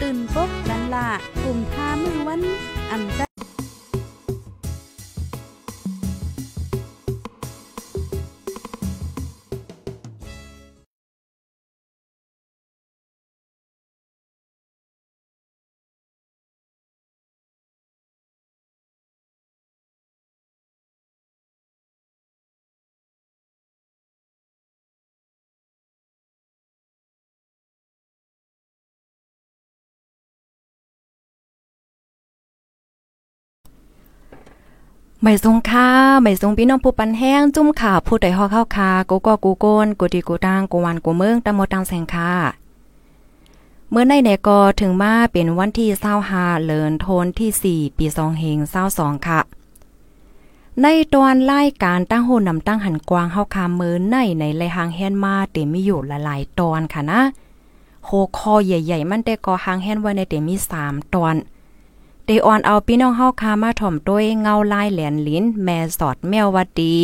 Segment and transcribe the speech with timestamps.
[0.00, 1.08] ตื่นปกกันละ
[1.42, 2.40] กลุ่มท่ามือวัน
[2.90, 3.27] อ่ำ
[35.22, 35.88] ไม่ทรงค่า
[36.22, 42.32] ไม่ทรงพี่น้องผู้ปันแห้งจุ่มข่าวผู้ใดฮอเข้าคากูก็กูโกนกูดีกูตังกูวันกูเมืองตะหมดตังแสงค่ะ
[43.90, 45.88] เมื่อในในก็ถึงมาเป็นวันที่
[46.28, 48.58] 25เลินโทนที่ 4 ปี2เฮง
[48.92, 49.40] 22ค่ะ
[50.82, 57.20] ในตอนรายการตั้งโหนำตั้งหันกวางเฮาคามมือในในไลหางแฮนมาเต็มีอยู่หลายๆตอนค่ะนะ
[58.04, 61.34] โคคอใหญ่ ๆ มันได้ก็หางแฮนไว้ในเต็มี3ตอน
[62.30, 66.96] เดออนเอาพี่น้องเฮาคามาถ่อมด้วยเงาลายแหลนลิ้น แม่สอดแมววัดดี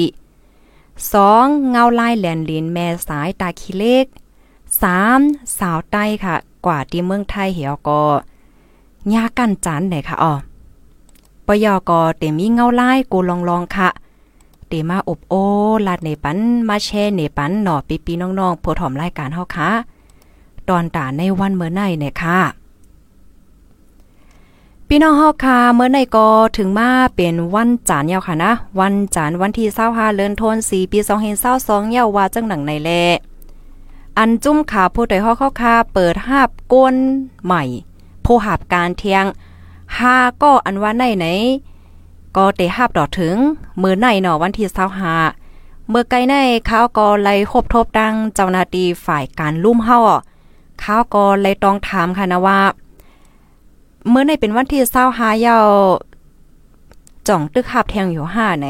[1.12, 4.06] สองเงาลายแหลนลิ้นแม่สายตาขี้เล็ก
[4.82, 5.20] สาม
[5.58, 6.34] สาวใต้ค่ะ
[6.66, 8.02] กว่าที่เมืองไทยเหี่ยวก็
[9.14, 10.34] ยากันจันไหนค่ะอ๋อ
[11.46, 13.88] ปยอก็เตมีเงาลายกูลองลองค่ะ
[14.68, 15.34] เตมาอบโอ
[15.86, 19.70] ลาดในปันมาแช่ในปันหน่อปีปีน้องๆผู้ถ่อมรายการเฮาค่ะ
[20.68, 22.38] ตอนตาในวันเมื่อไหนเนี่ยค่ะ
[24.96, 30.98] พี่น้องเฮาค่ะเมื่อในก็ถึงมาเป็นวันจันทร์ยาวค่ะนะ วันจันทร์วันที่25เดือนธันวาคมปี
[31.46, 32.90] 2022ยาวว่าจังหนังในแล
[34.18, 36.94] อันจุ้มขาผู้ใดเฮาเข้าคาเปิดหาบก้น
[37.44, 37.62] ใหม่
[38.24, 39.24] ผู้หาบการเทียง
[39.98, 41.26] หาก็อันว่าในไหน
[42.36, 43.36] ก็เตหาบดอกถึง
[43.82, 44.68] มื้อในเนาะวันที่
[45.28, 46.34] 25เมื่อไกลใน
[46.66, 49.98] เขาก็ไล่คบทบดังเจ้าหน้าที่ฝ่ายการลุ่มเฮา
[50.80, 52.60] เขาก็เลยต้องถามค่ะนะว่า
[54.08, 55.68] เมื่อในเป็นวันที่เศร้าหายาว
[57.28, 58.66] จ่องตึกหับแทงอยู่ห้าใน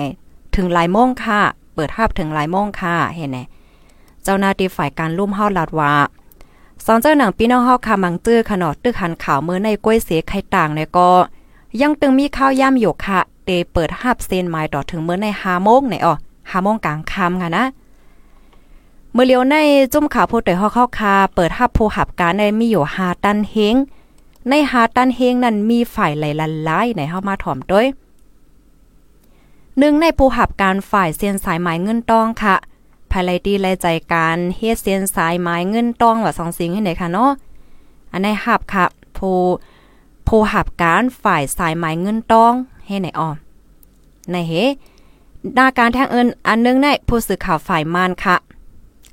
[0.54, 1.40] ถึงหลายโมงค่ะ
[1.74, 3.38] เปิดหับถึงหลายโมงค่ะเห็นไหม
[4.22, 5.92] เจ้าหน้าที่ฝ่ายการลุ่มเฮาลาดว่า
[6.84, 11.10] สองเจ้าหนังพี่น้องเฮาค่ะมังตื้อขนอดตึกหันข่าวเมื่อในกล้วยเสียไข่ต่างในก็
[11.80, 16.14] ยังตึงมีข้าวย่ำอยู่ค่ะเตเปิดหับเซนไม้ต่อถึงเมื่อในห้าโมงในอ๋อ
[16.50, 17.64] ห้าโมงกลางค่ำค่ะนะ
[19.12, 19.56] เมื่อเลียวใน
[19.92, 23.74] จุ่มข่าวผู้ใดเฮาเข้าคาเปิดหับผู้หับการในมีอยู่หาตันเฮง
[24.48, 26.34] ในหาตันเฮงนั้นมีฝ่ายหลาย
[26.68, 27.86] ลายในเฮามาถ่อมด้วย
[29.78, 32.56] หนึ่งในผู้หับการฝ่ายเซียนสายหมายเงินตองค่ะ
[33.10, 37.30] ภายไลตีแลใจการเฮ็ดเซียนสายหมายเงินตองว่าสองสิ่งให้ไหนค่ะเนาะ
[38.12, 38.84] อันในหับค่ะ
[39.16, 39.36] ผู้
[40.26, 42.52] ผู้หับการฝ่ายสายหมายเงินตอง
[42.86, 43.28] ให้ไหนอ้อ
[44.30, 44.52] ในเฮ
[45.54, 48.36] หน้าการแทงเอินอันนึงในผู้สื่อข่าวฝ่ายมานค่ะ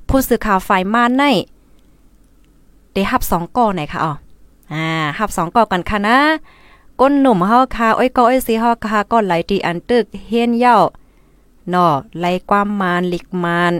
[0.09, 1.23] ผู้สื่อข่าวฝ่ายมานใน
[2.93, 4.13] ได้หับสองก่อไหนค่ะอ๋อ
[4.73, 4.87] อ่า
[5.17, 6.17] หับสองกอกันค่ะนะ
[6.99, 10.77] ก้นหนุ่มเฮาคาอ้อยก้อยสีเฮาคาก็ไหลตีอันตึกเฮียนเย้า
[11.69, 13.73] เนาะไหลความมานลิกมาน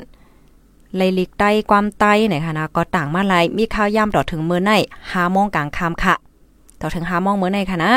[0.96, 4.72] ไหลลิกใต้ความใต้ไหนค่ะนะก็ต่างมาไหลมีข้าวย่ำต่อถึงมื้อใน
[5.02, 6.16] 5โมงกลางค่ำค่ะ
[6.81, 7.94] ต่อถึง5โมงมื้อในค่ะนะ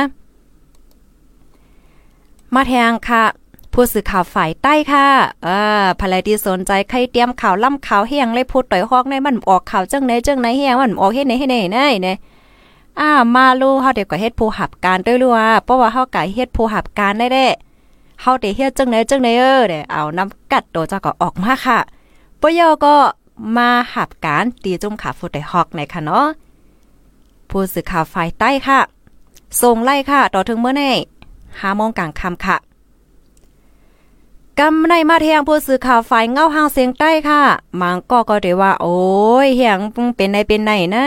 [2.55, 3.25] มาแทงค่ะ
[3.73, 5.07] ผู้สื่อข่าวฝ่ายใต้ค่ะ
[5.45, 5.49] เอ
[5.83, 12.17] อภรรยที่สนใจใครเตรียมข่าวล่ำข่าวเฮียงเลยพูดต่อยฮอกในมันออกข่าวจังไหนจังไหนเฮียงมันออกเฮ็ดไหนเฮ็ดไหนไหนเนี่ย
[13.01, 17.49] อ้ามาลูเฮาเด็กก็เฮ็ดผู้หับการด้วยลูว่าเพราะว่าเฮาก็เฮ็ดผู้หับการได้เด้
[18.21, 21.79] เฮาได้เฮ็ดจังไหนจังไหนเออเด้เอาน้ำกัดโตเจ้าก็ออกมาค่ะ
[22.41, 22.97] ปยอก็
[23.57, 26.27] มาหับการตีจุ่มขาฟุตได้ฮอกในค่ะเนาะ
[27.49, 28.81] ผู้สื่อข่าวฝ่ายใต้ค่ะ
[29.61, 30.91] ส่งไล่ค่ะ ต่อถึงเมื่อไหร่
[31.35, 32.57] 5โมงกลางค่ำค่ะ
[34.61, 37.41] กำในมาเทียงผู้สื่อข่าวฝ่ายเงาห้างเสียงใต้ค่ะ
[37.81, 38.99] มังก็ก็ได้ว่า โอ้
[39.47, 39.79] ยเฮียง
[40.17, 40.99] เป็นในเป็นไหนไน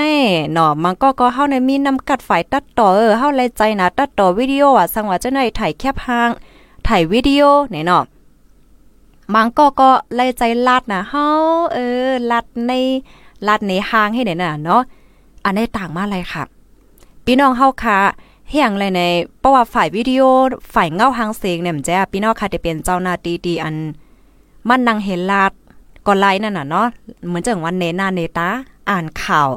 [0.53, 6.29] เนาะมังก็ก็เฮาในมีนำกัดฝ่ายตัดต่อเออเฮาเลใจนะตัดต่อวิดีโออะสังว่าจะไหนถ่ายแคบห้าง
[6.87, 8.03] ถ่ายวิดีโอเนี่ยเนาะ
[9.33, 11.25] มังก็ก็เลใจลัดนะเฮา
[11.73, 11.77] เอ
[12.07, 12.71] อลัดใน
[13.47, 14.81] ลัดในห้างให้เนี่ยน่ะเนาะ
[15.45, 16.43] อันนี้ต่างมาเลยค่ะ
[17.25, 17.99] พี่น้องเฮาค่ะ
[18.51, 19.01] เฮียงเลยใน
[19.43, 20.21] ประวัติฝ่ายวิดีโอ
[20.73, 23.75] ฝ่ายเงาหางเสียงเนี่ยมจ้พี่น้องค่ะจะเป็นเจ้าหน้าที่ดีอัน
[24.67, 25.51] มันนังเห็นลาด
[26.05, 26.87] ก็ไลนั่นน่ะเนาะ
[27.27, 28.47] เหมือนจังวันเนนาเนตา
[28.89, 29.49] อ่านข่าว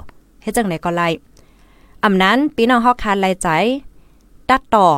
[0.42, 1.02] เฮ็ดจังไหนก็ไล
[2.04, 3.48] อำนั้นพี่น้องฮอกคาไลใจ
[4.48, 4.88] ตัดต่อ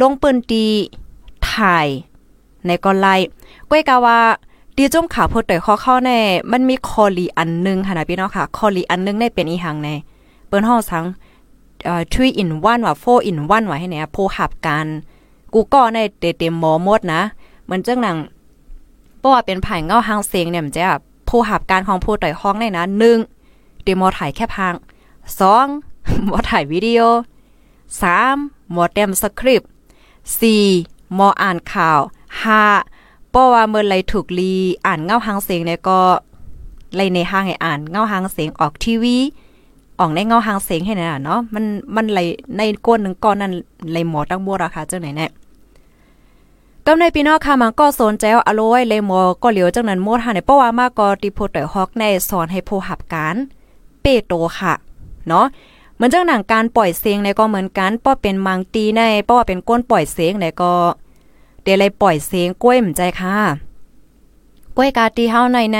[0.00, 0.66] ลงปืนตี
[1.50, 1.86] ถ่าย
[2.66, 3.14] ในก็ไล่
[3.70, 4.18] ก้อยกาว่า
[4.76, 6.10] ดีจุ่มข่าวพดต่อยข้อเข้าใน
[6.52, 9.88] มันมีคอลีอันนึงค่ะนะพี่น้องค่ะ คอลีอันนึงในเป็นอีหังใน
[10.46, 11.04] เปิ้นห้องสัง
[11.84, 12.74] เอ่อ3 in 1ว่า
[13.04, 14.86] 4 in 1ว่าให้เนี่ยผู้หับการ
[15.54, 15.98] กูก็ใน
[16.38, 17.22] เต็มหมอหมดนะ
[17.64, 18.16] เหมือนจังหนัง
[19.18, 20.82] เพราะว่าเป็นไผ่เงาหางเสียงเนี่ยมันจะ
[21.28, 22.82] ผู้หับการของผู้ต่อยห้องในนะ
[23.34, 24.74] 1เดโมถ่ายแค่พัง
[25.50, 27.00] 2มอถ่ายวิดีโอ
[27.90, 28.72] 3.
[28.72, 29.70] หมมอเต็มสคริปต์
[30.40, 31.14] 4.
[31.14, 32.00] หมออ่านข่าว
[32.64, 33.30] 5.
[33.30, 34.54] เพราะว่าเมื่อไรถูกลี
[34.86, 36.00] อ่านเงาหางเสียงเนี่ยก็
[36.94, 39.16] ไลในห้างให้อ่านเงาหางเสียงออกทีวี
[40.00, 41.64] ออกในเงาหางเสียงให้น่ะเนาะมัน
[41.96, 42.18] มันไหล
[42.56, 43.52] ในก้นหนึ่งก้อนนั้น
[43.90, 45.26] ไหลหมอตั้งบัวราคาเจ้าไหนแน่
[46.86, 53.36] กำในปีนอค่ะมันก็สนใจว่อโลไว้เลยหมอก็เหลียวจังนั้นหมดหาในเพราะว่ามากก็ติโพต่อยฮอกในสอนให้ผู้หับการ
[54.02, 54.74] เปโตค่ะ
[55.28, 55.46] เนาะ
[55.94, 60.74] เหมือนจังหนังการปล่อยเสียงในก็เหมือนกันป้อเป็นมังตีในป้อเป็นก้นปล่อยเสียงในก็
[61.62, 63.36] เดเลยปล่อยเสียงกล้วยมใจค่ะ
[64.76, 65.78] กล้วยกาตีเฮาในใน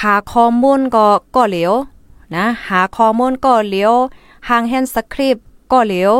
[0.00, 1.74] หาข้อมูลก็ก็เหลียว
[2.34, 3.94] นะหาข้อมูลก็เหลียว
[4.48, 5.36] หางแฮนสคริป
[5.72, 6.12] ก็เหลียว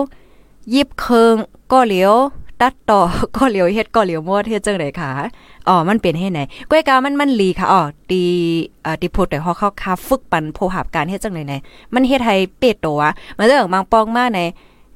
[0.74, 1.34] ยิบเคิง
[1.72, 2.14] ก็เหลียว
[2.60, 3.00] ตัดต่อ
[3.36, 5.10] ก็เหลียวเฮ็ดก็เหลียวมดเฮ็ดจังได๋ค่ะ
[5.68, 6.40] อ๋อมันเป็นเฮ็ดไหน
[6.70, 8.22] ก้อยกามันมันลีค่ะอ๋อตี
[8.84, 11.54] อ่าตีโพดแต่ฮอเข้าคาฝึกปันโพหับการเฮ็ดจังได๋ไหน
[11.94, 13.02] มันเฮ็ดให้เป็ดตัว
[13.38, 14.40] มันจะบางปองมาใน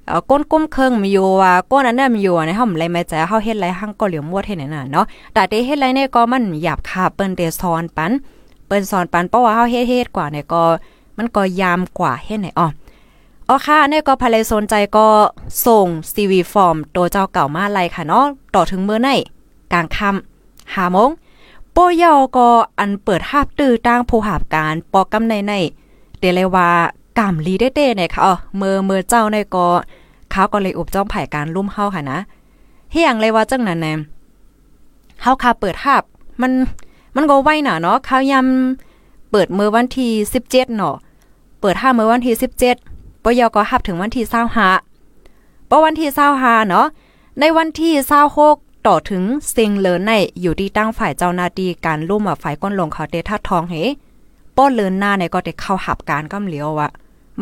[0.07, 8.13] เอ่อก้นก้มเครื่องมีอยู่ว่าก้นอันนั้นมีอยู่ในเฮาไรมาใจเฮาเฮ็ดไรหั่งก็เหลียวมดเฮ็ดนั่นน่ะเนาะแต่เตเฮ็ดไรเนี่ยก็มันหยาบคาเปิ้นเตสอนปัน
[8.67, 10.63] เปิ้นสอนปันเพราะว่าเฮาเฮ็ดเฮ็ดกว่าเนี่ยก็
[11.19, 12.69] มันก็ยามกว่าเฮ็ดไหนอ๋อ
[13.49, 15.07] อ๋อค่ะเนี่ก็ภายสนใจก็
[15.67, 19.11] ส่ง CV ฟอร์มตัวเจ้าเก่ามาไลค่ะเนาะต่อถึงเมื้อไหน
[19.73, 21.11] กลางค่ำหาโมง
[21.73, 25.53] โปยอก็อันเปิดหาบตื้อตั้งผู้หาบการปอกำในใน
[26.21, 26.69] เดเลว่า
[27.19, 29.67] กำลีได้เต้เนี่ยค่ะอ๋อเมื่อเมื่อเจ้าในก็
[30.31, 32.19] เขาก็เลยอุบจ้อมไผ่การลุ่มเฮาค่ะนะ
[32.93, 33.93] เฮียงเลยว่าจังนั้นแน่
[35.23, 36.03] เฮาค่ะเปิดหาบ
[36.43, 36.53] มัน
[37.17, 40.97] มันก็ไวหน่ะเนาะเขายำเปิดเมื่อวันที่17เนาะ
[41.67, 42.37] เปิดห้าเมื่อวันที่
[42.81, 44.25] 17ปยก็หับถึงวันที่
[45.03, 46.87] 25ปวันที่25เนาะ
[47.41, 47.93] ในวันที่
[48.41, 53.75] 26ต่อถึงเซิงเลินในอยู่ที่ตั้งฝ่ายเจ้าหน้าที่การลุ่มว่าฝ่ายก้นลงเขาเตทัดทองเฮ
[54.57, 56.91] ป้อเลินหน้าในก็ได้เข้าหับการกำเหลียวอะ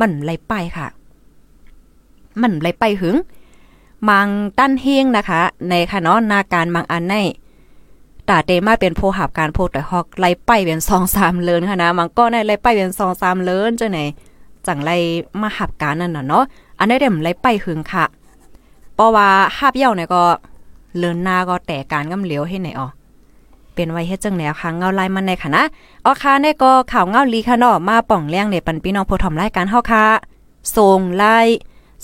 [0.00, 0.86] มันไล่ไปค่ะ
[2.40, 3.16] มันไล่ไปหึง
[4.08, 4.28] มัง
[4.58, 7.14] ตั้นเฮงนะคะ ในค่ะเนาะนาการมังอันใน
[8.28, 10.80] ตาเตมาเป็นโพหับการโพแต่ฮอกไล่ไปเป็น
[11.10, 14.00] 2-3เลินค่ะนะมันก็ในไล่ไปเป็น2-3เลินจังไหน
[14.66, 14.96] จังไล่
[15.40, 16.44] มาหับการนั่นน่ะเนาะ
[16.78, 18.04] อันนี้เดมไล่ไปหึงค่ะ
[18.94, 19.28] เพราะว่า
[19.58, 20.22] หับเย่าเนี่ยก็
[20.98, 22.88] เลินหน้าก็แต่การกำเหลียวให้ไหนอ๋อ
[23.74, 25.64] เป็นไว้เฮ็ดจังแนวค่ะเงาลายมันในค่ะนะ
[26.04, 30.04] อ๋อค่ะเนี่ยก็ข่าวเงาลีค่ะเนาะมาป่องเลี้ยงในปันพี่น้องผู้ทอมรายการเฮาค่ะ
[30.76, 31.38] ส่งไล่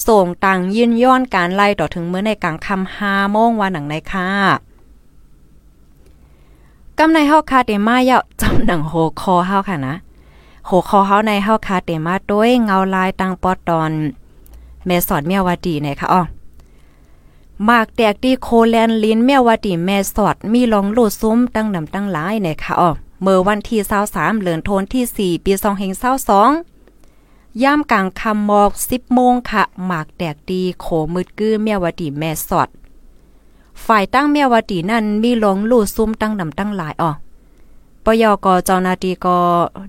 [0.07, 4.29] ส่งตังยืนย้อนการไล่ต่อถึงเมื่อในกลางค่ำ5โมงวันหนังในค่ะ
[7.01, 9.95] กำในเฮาคาเตมาเยาจำหนังโหคอเฮาค่ะนะ
[10.67, 13.93] โหคอเฮาในเฮาคาเตมาโดยเงาลายตังปอตอน
[14.87, 16.23] แม่สอนเมียววาดีเนี่ยค่ะอ๋อ
[17.69, 22.91] มากแตกที่โคแลนลิ้นแม่วาติแม่สอดมีลองโลดซุ้มตั้งนำตั้งหลายเนี่ยค่ะอ๋อ
[23.23, 23.81] เมื่อวันที่
[24.13, 25.53] 23เดือนธันที่ 4 ปี
[26.79, 32.69] 2022ย่ามกลางคำหมอก 10โมงค่ะ หมากแตกดีโขมืดกื้อแม่วาติแม่สอด
[33.87, 37.11] ฝ่ายตั้งแม่วตินั่นมีหลงโลดซุ้มตั้งนำตั้งหลายอ๋อ
[38.05, 39.39] ปยกเจ้านาทีก็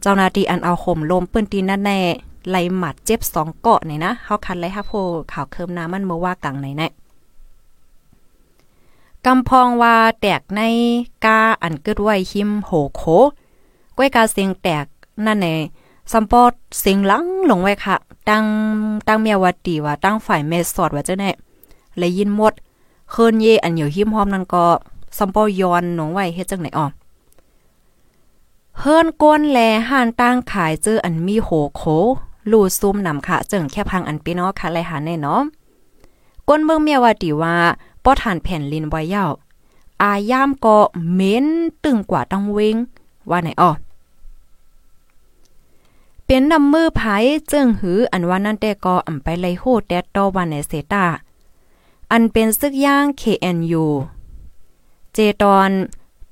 [0.01, 2.00] เจ้านาทีอันเอาห่มลมปื้นตีนั่นแน่
[2.50, 4.91] ไหลหมัดเจ็บสองเกาะนี่นะเฮาคันไลฮับโพ
[5.31, 6.88] ข่าวเคิมน้ำมันเมื่อว่ากังไหนแน่
[9.25, 10.62] กำพองว่าแตกใน
[11.25, 13.01] กาอันเกิดไว้หิมโหโค
[13.98, 14.86] ก้วยกาเสียงแตก
[15.25, 15.48] นั่นใน
[16.12, 17.96] ซัมปอดเสียงลังลงไว้ค่ะ
[18.29, 18.43] ตั้ง
[19.08, 21.29] ตั้งเมียวัดตีว่าตั้งฝ่ายเมสอดว่าจะแน่
[21.98, 22.53] เลยยินหมด
[23.10, 24.66] เคินเยอันอยู่หิมหอมนั่นก็
[25.18, 26.86] ซัมปอย้อนหนงไว้เฮ็ดจังไหนอ่อ
[28.80, 31.82] เฮิรนก้นแลห่านตั้งขายเจออันมีโหโค
[32.51, 35.42] ลู่ซุ่มนำค่ะเจิงแค่พังอันปีนอค่ะไรหาแน่เนาะ
[36.48, 37.56] ก้นเมืองเมียว่าติว่า
[38.04, 39.32] ป้อฐานแผ่นลินไว้ยาว
[40.01, 40.78] อายามก็
[41.13, 41.46] เม้น
[41.84, 42.75] ตึงกว่าตั้งเวง
[43.30, 43.72] ว่าไหนอ้อ
[46.25, 47.01] เป็นนำมือไผ
[47.50, 51.06] เจิงหืออันว่านั่นแต่ก็อำไปไลโหดแดดตอวันในเซตา
[52.12, 53.86] อันเป็นซึกย่าง KNU
[55.13, 55.70] เจตอน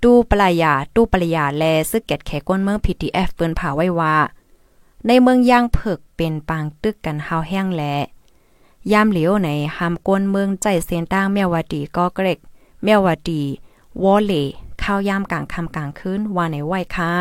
[0.03, 4.15] ตู้ปลายาตู้ปลายาแลซึกแกดแขก้นเมือง PTF เปิ้นผาไว้ว่า
[5.07, 7.83] ในเมืองย่างเผิกเป็นปางตึกกันหาวแห้งแล
[8.91, 12.39] ยามเหลียวในหามก้นเมืองใจเซนตั้งแมววดีก็เกรก
[12.83, 13.41] แมววดี
[14.03, 14.33] วอเล
[14.81, 17.11] ข้าวยามกลางคำกลางคืนว่าในไหวค่ะ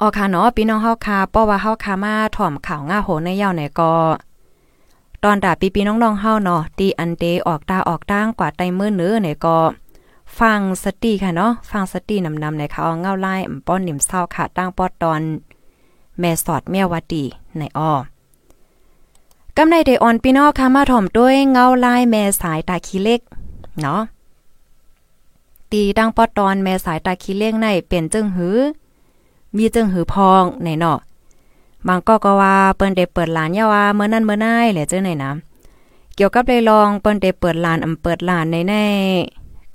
[0.00, 3.92] ออค่ะเนาะพี่น้องเฮาค่ะเพราะว่าเฮาค่ะมาถ่อมข่าวง่าโหในยาวไหนก็
[5.24, 9.58] ตอนดาปีปีน้องๆเฮาเนาะตีอันเดออกตาออกตั้งกว่าไตมือเนื้อเนี่ยก็
[10.38, 13.34] ฟังสติค่ะเนาะฟังสตินำๆในเขาเงาไล่
[13.66, 15.20] ป้อนนิ่มเศร้าค่ะตั้งปอดตอน
[16.18, 17.24] แม่สอดเมียวดี
[17.58, 17.92] ในอ้อ
[19.56, 23.20] กำในเดออนพี่น้อค่ะมาถ่อมด้วยเงาลายแม่สายตาขี้เล็ก
[23.80, 24.00] เนาะ
[25.72, 28.58] ตีดังปอตอนแม่สายตาขี้เล็กในเป็นจึงหือ
[29.56, 30.98] มีจึงหือพองในเนาะ
[31.86, 35.32] บางก็ก็ว่าเปิ้นได้เปิดร้านยาว่าเมื่อนั้นเมื่อนายแหละจังไหนนะ
[36.14, 38.86] เกี่ยวกับเลยลองเปิ้นได้เปิดร้านอำเปิดร้านในแน่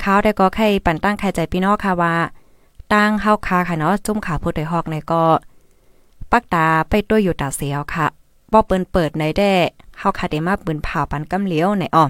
[0.03, 2.15] ข้าวได้ก็ใครปั่นตั้งใครใจพี่น้องค่ะว่า
[2.93, 5.23] ตั้งเฮาคาค่ะเนาะจุ่มขาผู้ใดฮอกในก็
[6.31, 8.07] ปักตาไปตัวอยู่ตาเสียวค่ะ
[8.51, 9.53] บ่เปิ้นเปิดในแด้
[9.99, 12.05] เฮาคาได้มาปืนผ่าปันกำเหลียวในอ้อ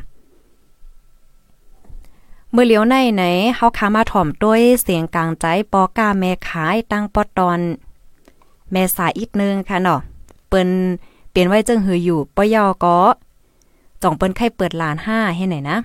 [2.53, 3.23] มือเหลียวในไหน
[3.55, 7.59] เฮาคามาถ่อมด้วยเสียงกลางใจปอกาแม่ขายตั้งปอตอน
[8.71, 10.00] แม่สายอีกนึงค่ะเนาะ
[10.47, 10.69] เปิ้น
[11.31, 12.97] เปลี่ยนไว้จึงหืออยู่ปยอก็
[14.01, 15.77] จ่องเปิ้นไข่เปิดลาน5ให้ไหนนะ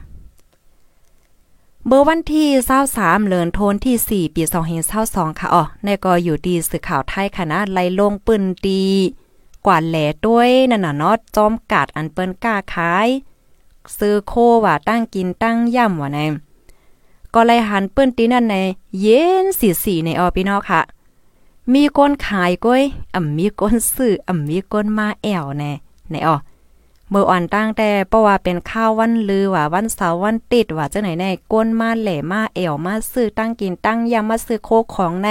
[1.86, 2.48] เบอร์วันที่
[2.88, 4.42] 23เลินโทนที่ 4 ปี
[4.90, 8.80] 2022ค่ะอ๋อในก็อยู่ดีสื่อข่าวไทยค่ะนะไล่ลงปืนตี
[9.66, 13.08] กว่าแหล่ด้วยนั่นน่ะเนาะจอมกาดอันเปิ้นกล้าขาย
[13.98, 14.32] ซื้อโค
[14.64, 16.18] ว่าตั้งกินตั้งย่ำว่าใน
[17.34, 18.56] ก็ไล่หันเปิ้นตีนั่นใน
[19.00, 20.80] เย็นสีสีในออพี่น้องค่ะ
[21.74, 22.82] มีคนขายก้อย
[23.14, 25.72] อ่ำมีคนซื้ออ่ำมีคนมาแอวแน่
[26.10, 26.36] ในอ๋อ
[27.10, 35.28] เมื่ออ่อนตั้งแต่เพราะว่าเป็นข้าววันลือว่าวันเสาร์วันติดว่าจังไหนแน่ก้นมาแหล่มาแอวมาซื้อตั้งกินตั้งยามาซื้อโคกของใน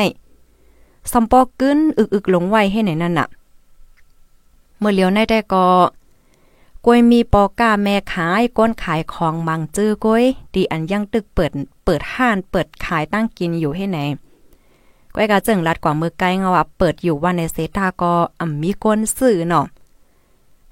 [1.11, 3.27] สมปอกึ้นอึกๆหลงไว้ให้ไหนนั่นน่ะ
[4.79, 5.67] เมื่อเลียวในแต่ก็
[6.85, 11.51] กวยมีปอก้าแม่ขายก้นขายของบางจื้อกวยดีอันยังตึกเปิด
[11.85, 13.99] เปิดห้านเปิดขายตั้งกินอยู่ให้ไหน
[15.15, 19.65] ก้อยกะจึงรัดกว่ามือไกลเงาว่าเปิดอยู่ว่าในเซตาก็อ่ำมีก้นซื้อเนาะ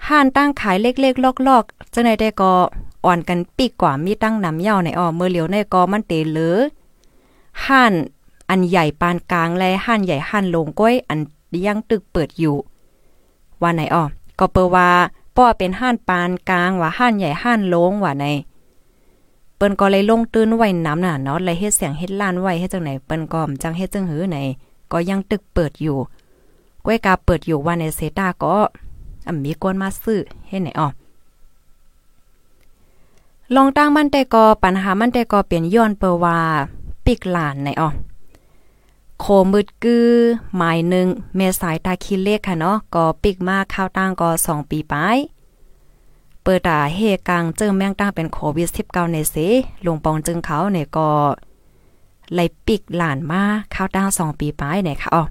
[0.08, 2.52] ห้านตั้งขายเล็กๆลอกๆจังไดได้ก็
[3.06, 6.58] อ่อนกันปีกกว่ามีตั้งน้ำเย่าในอ้อเมื่อเหลียวในก็มันเตเหลือ
[7.66, 7.94] ห้าน
[8.50, 11.20] อันใหญ่ปานกลางและห้านใหญ่ห้านลงก้อยอัน
[11.66, 12.56] ยังตึกเปิดอยู่
[13.62, 14.04] ว่าไหนอ้อ
[14.40, 14.90] ก็เปว่า
[15.38, 18.26] ป้อเป็นห้านปานกลางว่าห้านใหญ่ห้านลงว่าใน
[19.60, 24.38] เปิ้นก็เลยลงตื้นไว้น้ำน่ะเนาะเลยเฮ็ดเสียงเฮ็ดล้านไว้เฮ็ดจังไหนเปิ้นก็จังเฮ็ดจังหือไหน
[24.92, 25.98] ก็ยังตึกเปิดอยู่
[26.86, 28.54] ก้อยกาเปิดอยู่ว่าในเซตาก็
[29.28, 30.88] อ่มีคนมาซื้อเฮ็ดไหนอ๋อ
[33.56, 36.38] ลองตั้งมันแต่ก็ปัญหามันแต่ก็เปลี่ยนย้อนเปว่า
[37.06, 37.90] ปิกหลานในอ๋อ
[39.20, 40.10] โคมืดกือ
[40.56, 45.18] หมายหนึ่งเมสายตาคิเลขค่ะเนาะก็ปิกมาข้าวตั้งก็2ปีปลาย
[46.44, 49.36] เปิดตาเฮกังเจิงแมงตั้งเป็นโควิด19ในเส
[49.86, 51.10] ลงปองจึงเขาเนี่ยก็
[52.34, 53.44] ไลปิกหลานมา
[53.74, 55.24] ข้าวตั้ง2ปีปลายเนี่ยค่ะอ๋อ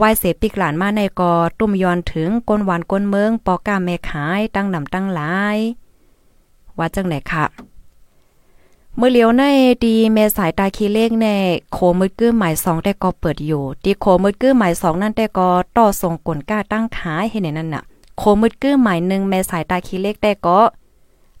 [0.00, 5.58] วายเสปิกหลานมาในกอตุ้มยอนถึงก้นหวานก้นเมืองปอก้าแม่ขายตั้งนำตั้งหลาย
[6.78, 7.44] ว่าจังไหนค่ะ
[8.96, 9.42] เมื่อเลียวใน
[9.84, 11.36] ดีเมสายตาคีเลขแน่
[11.72, 17.82] โคมืดกื้อหมายสองแต่ก็เปิดอยู่ ดีโคมืดกื้อหมายสองนั่นแต่ก็ต่อส่งกลก้าตั้งขายให้ในนั่นน่ะ
[18.22, 20.58] โคมืดกื้อหมายหนึ่งเมสายตาคีเลขแต่ก็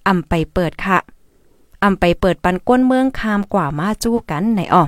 [0.06, 0.98] อ่ำไปเปิดค่ะ
[1.82, 4.84] อ่ำไปเปิดปันก้นเมืองคามกว่ามาจู้กันไหนอ้อ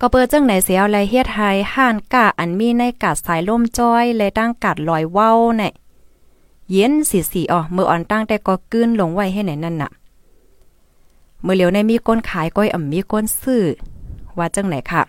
[0.00, 5.72] ก็เปิดจังไหนเสียวไรเฮ็ดไทยห่านกะอันมีในกาดสายล่มจ้อยเลยตั้งกาดลอยเว้าเนี่ย
[6.70, 9.90] เย็นสีสีอ๋อเมื่ออ่อนตั้งแต่ก็กึ้นลงไว้ให้ไหนนั่นน่ะ
[11.42, 13.64] เมื่อเหลียวในมีก้นขายก้อยอ่ำมีก้นซื้อ
[14.38, 15.02] ว่าจังไหนค่ะ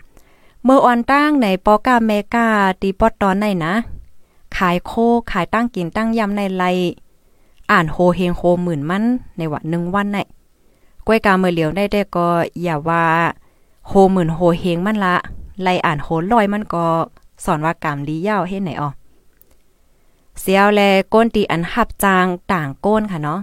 [0.63, 2.47] เมื่ออ่อนตั้งในปอกาเมกา
[2.81, 3.73] ตีปอดตอนไหนนะ
[4.57, 4.91] ขายโค
[5.31, 6.63] ขายตั้งกินตั้งยำในไล
[7.71, 9.03] อ่านโฮเฮงโฮหมื่นมัน
[9.38, 10.19] ในวันหนึ่งวันไหน
[11.05, 12.27] ก้อยกาเมื่อเหลียวได้ได้ก็
[12.62, 13.03] อย่าว่า
[13.88, 15.15] โหหมื่นโหเฮงมันละ
[15.62, 16.85] ไล่อ่านโหลอยมันก็
[17.45, 18.89] สอนว่ากามลียาวเฮ็ดไหนอ๋อ
[20.39, 20.81] เสียวแล
[21.13, 23.39] ก้นตีอันหับจางต่างก้นค่ะเนาะ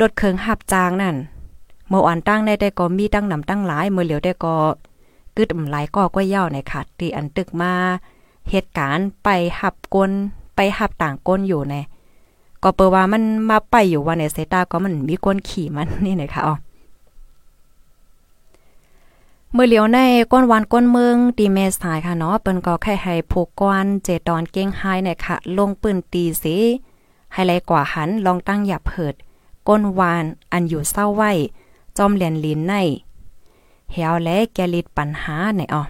[0.00, 1.16] ลดเคิงหับจางนั่น
[1.88, 4.54] เมื่ออันตั้งได้ได้ก็มีตั้งนำตั้งหลายเมื่อเหลียวได้ก็
[5.36, 7.72] กึดหลายก็ก็ยาวในค่ะตีอันตึกมา
[8.50, 9.28] เหตุการณ์ไป
[9.60, 10.10] หับก้น
[10.56, 11.74] ไปหับต่างก้นอยู่ใน
[12.62, 16.54] ก็เปว่ามันมาไปอยู่ว่าในเซตาก็มันมีก้นขี่มันนี่นะคะอ๋อ
[19.52, 19.98] เมื่อเหลียวใน
[20.32, 26.56] ก้นวันก้นเมืองตีเมสายค่ะเนาะเปิ้นก็แค่ให้ผูกกวนเจตอนเก้งไฮเนี่ยค่ะ ลงปืนตีสิ
[27.32, 29.14] ให้ไลกว่าหันลองตั้งหยับเผิด
[29.68, 31.32] ก้นวานอันอยู่เศร้าไว้
[31.96, 32.74] จอมเหรียญลินใน
[33.92, 35.82] เฮวและแกลิดปัญหาในอ๋อ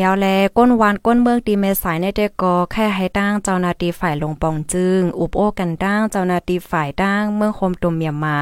[0.00, 0.26] เฮวแล
[0.56, 8.38] ก้นวานก้นเมืองตีเมสายในเด็กก็แค่ให้ตั้งเจ้านาที่ฝ่ายลงปองจึง อุบโอกันตั้งเจ้านาที่ฝ่ายตั้งเมืองคมตุมเมียมา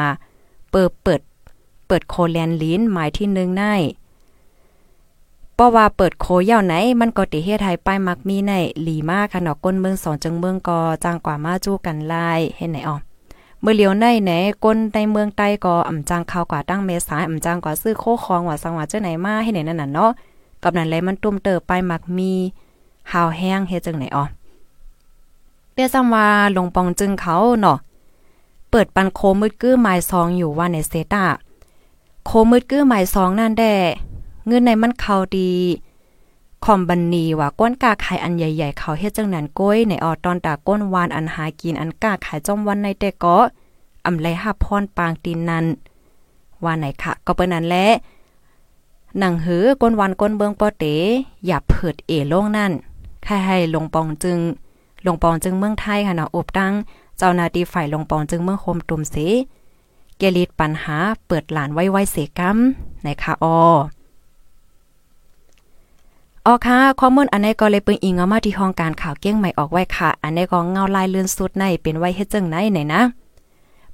[0.70, 1.20] เปิดเปิด
[1.86, 3.64] เปิดโคแลนลิ้นหมายที่หนึ่งใน
[5.54, 12.96] เพราะว่าเปิดโคยาวไหน มันก็ติเฮ็ดให้ป้ายมักมีในหลีมาค่ะเนาะก้นเมืองสอนจังเมืองก็จ้างกว่ามาจู้กันลายเห็นไหนอ๋อ
[13.60, 14.32] เมื่อเลียวในไหน
[14.64, 20.12] ก้นในเมืองใต้ก็อ่ำจางข่าวกว่าตั้งเมษาอ่ำจางกว่าซื้อโคคองว่าสังว่าเจ้าไหนมาให้ไหนนั่นน่ะเนาะ
[20.62, 22.32] กับนั้นเลยมันตุ้มเตอไปมักมี
[23.12, 24.24] หาวแห้งเฮ็ดจังไหนอ๋อ
[25.72, 27.78] เปียซ้ำว่าลงปองจึงเขาเนาะ
[28.70, 31.24] เปิดปันโคมืดกื้อหมายซองอยู่ว่าในเซตา
[32.26, 33.74] โคมืดกื้อหมายซองนั่นแด่
[34.46, 35.50] เงินในมันเขาดี
[36.64, 43.36] คอมบันนีว่าก้นกาขายอันใหญ่ๆ เขาเฮ็ดจังนั้นก้อยในออตอนตาก้นวานอันหากินอันกาขายจอมวันในแต่ก็
[44.06, 45.64] อำไลหับพรปางตีนนั้น
[46.64, 47.86] ว่าไหนค่ะ ก็เปิ้นนั้นแหละ
[49.18, 50.84] หนังหือก้นวันก้นเบิงปอเต
[51.46, 52.72] อย่าเผิดเอโลงนั่น
[53.24, 54.38] ใครให้ลงปองจึง
[55.06, 56.72] ลงปองจึงเมืองไทยค่ะเนาะอบตั้ง
[57.18, 59.16] เจ้านาทีฝ่ายลงปองจึงเมืองโคมตุมเส
[60.18, 60.96] เกลิดปัญหา
[61.26, 62.56] เปิดหลานไว้ไว้เสกรรม
[63.02, 63.58] ในค่ะออ
[66.46, 73.02] ออค่ะข้อมูลอันนี้ก็เลยเปิงอิงเอามาที่ห้องการข่าวเก้งใหม่ออกไว้ค่ะ อันนี้ก็เงาลายเลื่อนสุดในเป็นไว้เฮ็ดจังไหนไหนนะ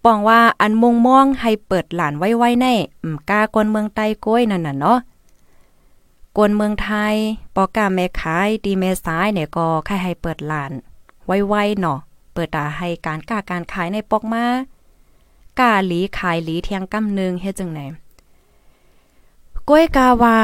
[0.04, 2.66] ปองว่าอันมงมองให้เปิดหลานไว้ไว้ใน
[3.02, 4.98] อืมกากวนเมืองใต้ก้อยนั่นน่ะเนาะ
[6.36, 7.14] กวนเมืองไทย
[7.56, 10.72] ปอกาแม่ขายดีแม่ซ้ายเนี่ยก็ใครให้เปิดหลาน
[11.26, 11.98] ไว้ไวเนาะ
[12.32, 14.44] เปิดตาให้การกาการขายในปอกมา
[15.60, 17.80] กาหลีขายหลีเทียงกำนึงเฮ็ดจังไหน
[19.68, 20.36] ก้อยกาว่า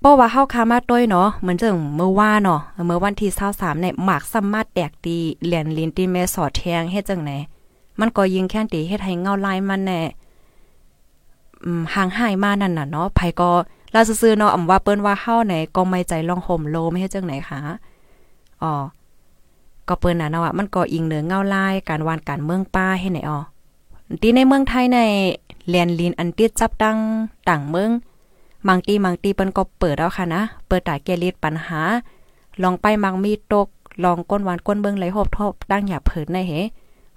[0.00, 7.30] เพราะว่าเฮาคามาต้วยเนาะเหมือนจังเมื่อว่าเนาะเมื่อวันที่23เนี่ยหมากสามารถแตกดีเหรียญลินตีแม่สอดแทงเฮ็ดจังไหน
[8.00, 10.00] มันก็ยิงแค่นตีเฮ็ดให้เงาลายมันแน่
[11.64, 13.50] อืมห่างหายมานั่นน่ะเนาะไผก็
[13.94, 17.60] ลาซื่อเนาะอำว่าเปิ้นว่าเฮาไหนก็ไม่ใจลองห่มโลไม่เฮ็ดจังไหนคะ
[18.62, 18.72] อ๋อ
[19.88, 23.40] ก็เปิ้นน่ะเนาะมันก็อิงเหนือเงาลายการวานการเมืองป้าให้ไหนอ๋อ
[24.22, 24.98] ที่ในเมืองไทยใน
[25.68, 26.98] แลนลินอันติดจับดัง
[27.48, 27.90] ต่างเมือง
[28.68, 31.80] บางตีบางตีเปิ้นก็เปิดแล้วค่ะนะ เปิดตาเกลิดปัญหา
[32.62, 33.68] ลองไปมังมีตก
[34.04, 36.52] ลองก้นหวานก้นเบิ่งไหลหอบทบดังอย่าเผิดในเฮ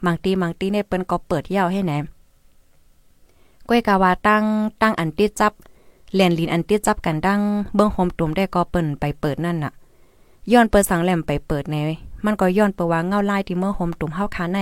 [0.06, 1.94] บางตีบางตีเนี่ยเปิ้นก็เปิดยาวให้แหน
[3.68, 4.44] ก้อยกาวาตั้ง
[4.82, 5.54] ตั้งอันติดจับ
[6.14, 7.42] เลียนลินอันติดจับกันดัง
[7.76, 9.72] เบิ่งโฮมตุ่มได้ก็เปิ้นไปเปิดนั่นน่ะ
[10.52, 11.76] ย้อนเปิดสังแหลมไปเปิดใน
[12.26, 14.60] มันก็ย้อนเปิดว่าเงาลายที่เมื่อโฮมตุ่มเฮาคาใน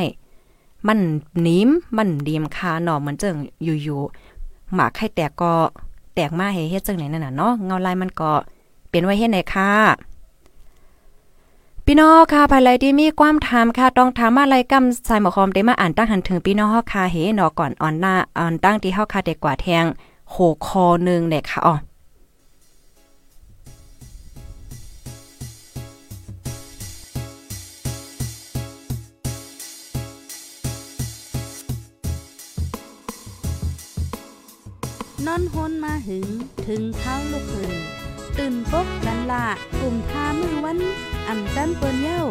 [0.87, 0.99] มัน
[1.45, 5.53] นิ่มมันดีมคาหน่อเหมือนจังอยู่ๆหมาไข่แตกก็
[6.15, 8.31] แตกมาให้เฮ็ดจังไหนนั่นน่ะเนาะเงาลายมันก็
[8.89, 9.71] เป็นไว้เฮ็ดไหนค่ะ
[11.85, 19.85] พี่น้องค่ะภายไลที่มีความถามค่ะ ต้องถามอะไรกำใส่หมอคอมได้มาอ่านตั้งหันถึงพี่น้องค่ะเฮเนาะก่อนอ่อนหน้าอ่อนตั้งที่เฮาค่ะเด็กกว่าแทง
[20.29, 20.35] โห
[20.65, 21.75] คอหนึ่งเนี่ยค่ะอ๋อ
[35.25, 36.27] นอนฮนมาหึง
[36.67, 37.73] ถึงเท้าลูกหึง
[38.37, 39.45] ตื่นปกกันละ
[39.79, 40.79] กลุ่มทามือวัน
[41.27, 42.23] อ่ำจันเปิ้นเย้า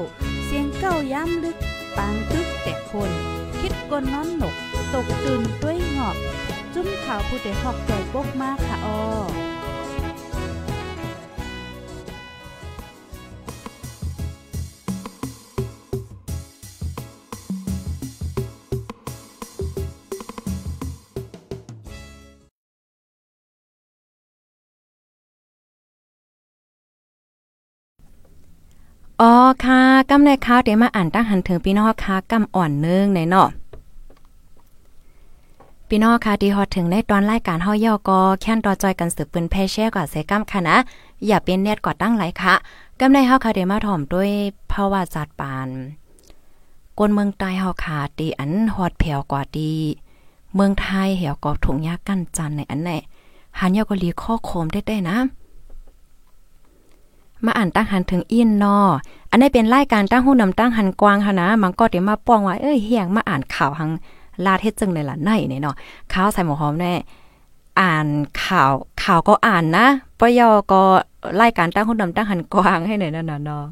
[0.44, 1.56] เสียงเก้าย้ำลึก
[1.96, 3.10] ปางตึกแต่คน
[3.60, 4.54] คิดกนนอนหนก
[4.92, 6.16] ตกตื่นด้วยหงอบ
[6.74, 9.44] จุ้มข่าวผู้ใดหอกใจปกมากค่ะออ
[29.20, 29.34] อ๋อ
[29.64, 33.48] ค่ะกำในข่าวเดี๋ยวมาอ่านตั้งหันถึงพี่น้องค่ะกำอ่อนเนึงในเนาะ
[35.96, 40.76] พี่น้องค่ะที่ฮอดถึงในตอนรายการเฮาย่อก็แค่นต่อจอยกันสืบปืนแพแช่กว่าเสกำค่ะนะ
[41.26, 42.54] อย่าเป็นเน็ตกว่าตั้งหลค่ะ
[43.00, 44.30] กำในเฮาค่ะเดมาถ่อมด้วย
[44.72, 45.68] ภาวะจัดปาน
[46.98, 49.72] กนเมืองใต้เฮาค่ะตีอันฮอดแผ่วกว่าดี
[50.54, 52.90] เมืองไทยเหี่ยวก็ถุงยากั้นจันในอันไหน
[53.58, 55.16] หันยากลีข้อโคมได้ได้นะ
[57.44, 58.78] มาอ่านตั้งหันถึงอินนอ
[59.30, 63.92] อันนี้เป็นรายการตั้งหู้นำตั้งหันกวางค่ะนะ มันก็เดี๋ยวมาป้องว่าเอ้ยเฮียงมาอ่านข่าวหัง
[64.46, 65.76] ลาดเฮ็ดจึงในละไหนเนี่ยเนาะ
[66.12, 66.94] ข่าวใส่หมูหอมแน่
[67.80, 68.06] อ่าน
[68.44, 69.86] ข่าวข่าวก็อ่านนะ
[70.18, 70.82] ปยอก็
[71.40, 73.64] รายการตั้งหู้นำตั้งหันกวางให้หน่อยนั่นน่ะเนาะ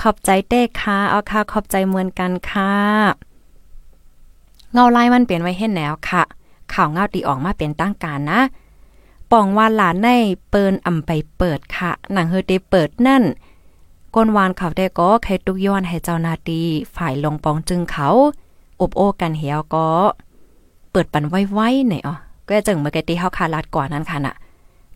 [0.00, 2.72] ขอบใจเต้ค่ะเอาค่ะขอบใจเหมือนกันค่ะ
[4.72, 6.22] เงาลายมันเปลี่ยนไว้เห็นแนวค่ะ
[6.72, 8.40] ข่าวเงาตีออกมาเป็นตั้งการนะ
[9.30, 10.08] ปองว่าหลานใน
[10.50, 13.22] เปินอำไปเปิดค่ะ หนังเฮอได้เปิดนั่น
[14.14, 16.60] ก้นวานเขาได้ก็ใครตุกย้อนให้เจ้านาตี
[16.96, 18.08] ฝ่ายลงปองจึงเขา
[18.80, 19.86] อบโอ้กันเหี่ยวก็
[20.92, 22.14] เปิดปันไว้ๆหน่อยอ๋อ
[22.46, 24.34] ก็จึงเมื่อกี้ที่เฮาคาลัดกว่านั้นค่ะน่ะ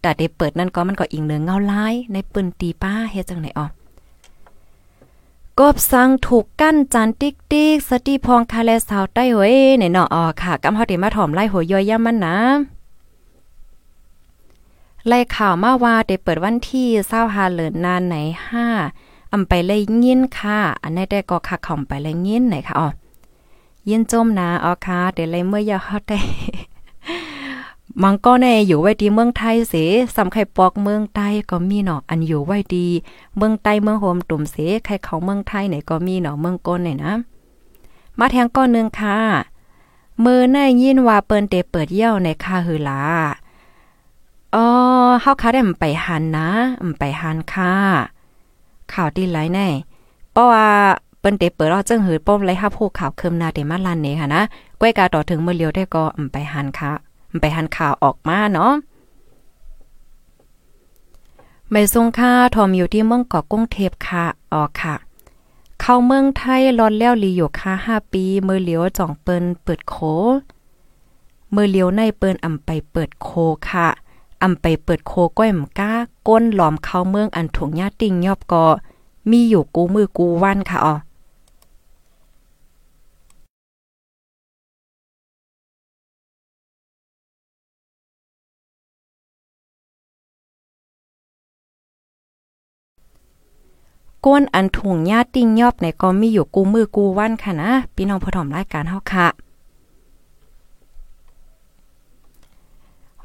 [0.01, 3.67] แต่ได้เปิดนั่นก็มันก็อิงเนือเงาลาย ในปืนตีป้าเฮ็ดจังไหนอ๋อ
[5.59, 12.37] กบสังถูกกั้นจานติ๊กติ๊กสติพองคาแลสาวใต้เว้ยเนี่ยเนาะอ๋อค่ะกำเฮาได้มาถ่อมไล่หัวย่อยย่ามันนะ
[15.07, 18.17] ไล่ข่าวมาว่าได้เปิดวันที่เศร้าหาเหลือนนานไหน
[18.49, 18.67] ห้า
[19.33, 22.89] อำไปเลยยินค่ะ อันนี้ได้ก็คักข่อมไปเลยยินไหนค่ะอ๋อ
[23.89, 26.19] ยินจมนะอ๋อค่ะเดี๋ยวเลยเมื่อยาฮอดได้
[28.03, 29.75] มังก็ในอยู่ไว้ดีเมืองไทยเส
[30.17, 32.87] สำไข่ปอกเมืองใต้ก็มีเนาะอันอยู่ไว้ดี
[33.37, 37.13] เมืองใต้เมืองโฮมตุ่มเสใครเขาเมืองไทยไหนก็มีเนาะเมืองก้นเนี่ยนะ
[38.19, 39.19] มาแทงก้อนนึงค่ะ
[40.25, 43.01] มือน่ายินว่าเปิ้นเตเปิดเยี่ยวในคาหือลา
[44.55, 44.67] อ๋อ
[45.21, 46.49] เฮาคาได้มไปหันนะ
[46.91, 47.75] มไปหันค่ะ
[48.93, 49.69] ข่าวดีหลายแน่
[50.33, 50.69] เพราะว่า
[51.21, 54.43] เปิ้นเตเปิดรอจังหือป้อมไรฮับผู้ข่าวเคิมนาเดมาลันเนี่ค่ะนะ
[54.81, 56.91] ก้วยกาต่อถึงเมื่อเลียวได้ก็มไปหันค่ะ
[57.35, 58.73] มไปหันข่าวออกมาเนาะ
[61.71, 64.95] ไม่ทรงค่าทอมอยู่ที่เมืองเกาะกุ้งเทพค่ะออกค่ะ
[65.81, 69.95] เข้าเมืองไทยรอนแล้วลีอยู่ค่าห้าปีเมื่อเหลียวจ่องเปิ้นเปิดโค
[71.53, 73.29] เมื่อเหลียวในเปิ้นอำไปเปิดโค
[73.69, 73.89] ค่ะ
[74.43, 75.93] อำไปเปิดโคก้อยมก้า
[76.29, 78.65] ก้นหลอมเข้าเมืองอันถุงญาติงยอบกอ
[79.31, 80.95] มีอยู่กูมือกูวันค่ะอ๋อ
[94.27, 99.29] ก้นอันถุงญาติงยอบในก็มีอยู่กูมือกูวันค่ะนะพี่น้องผู้ถมรายการเฮาค่ะ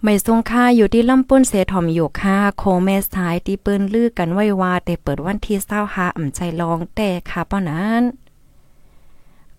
[0.03, 8.03] ไม่ทรงค่าอยู่ที่ลำปุ้นเสถอมอยู่ค่ะโคแม่สายที่ปิ้นลือกันไว้ว่าแต่เปิดวันที่25อ่ำใจลองแต่ค่ะเป้อนั้น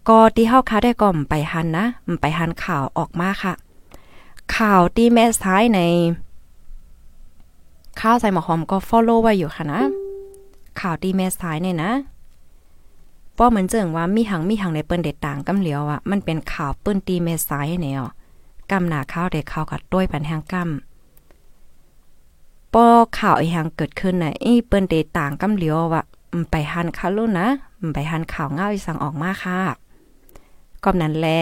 [0.09, 1.85] ก็ที่เฮาค่ะได้ก่อมไปหันนะ
[2.21, 3.53] ไปหันข่าวออกมาค่ะ
[4.57, 5.81] ข่าวที่แม่ซ้ายใน
[8.01, 9.81] ข้าวใส่หมอหอมก็ follow ไว้อยู่ค่ะนะ
[10.81, 11.93] ข่าวที่แม่ซ้ายเนี่ยนะ
[13.39, 18.01] ป้อเหมือนเจิงว่ามีหังมีหังในเปิ้นเด็ดต่างกำเหลียวอะมันเป็นข่าวเปิ้นตีแม่ซ้ายเนี่ย
[18.71, 22.87] กำหนาข้าวเด็กข้าวกัดด้วยปันแหงกำป้อ
[23.19, 26.05] ข่าวไอีหังเกิดขึ้นน่ะอีเปิ้นเดต่างกำเหลียวว่ะ
[26.51, 27.49] ไปหันคาลุ่นนะ
[27.95, 29.61] ไปหันข่าวเงาอีสังออกมาค่ะ
[30.85, 31.41] ก็นั้นแหละ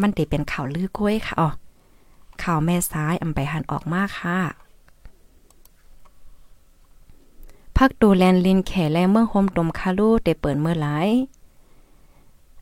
[0.00, 1.50] มันติเป็นข่าวลือกล้วยค่ะอ๋อ
[2.42, 4.38] ข่าวแม่ซ้ายอำไปหันออกมาค่ะ
[7.84, 11.08] พักดูแลนลินแขแลเมืองโฮมตมคาลูเตเปิดเมื่อหลาย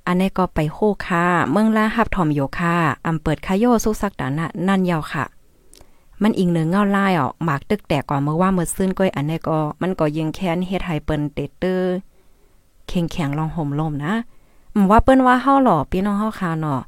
[0.07, 2.75] อันนี้ก็ไปโคค่ะ เมืองลาหับถอมโยค่ะ
[3.07, 5.25] อำเปิดคาโยสุสักดานะนั่นยาวค่ะ
[6.23, 11.95] มันอิงเนือเงาไลายอะหมากตึกแตกกว่าเมื่อว่าเมื่อซื่นก้อยอันนี้ก็มันก็ยิงแค้นเฮ็ดให้เปิ้นเตเตอร์
[12.89, 14.15] เข่งแข็งลองห่มลมนะ
[14.91, 16.81] ว่าเปิ้นว่าเฮาหล่อพี่น้องเฮาคาเนาะ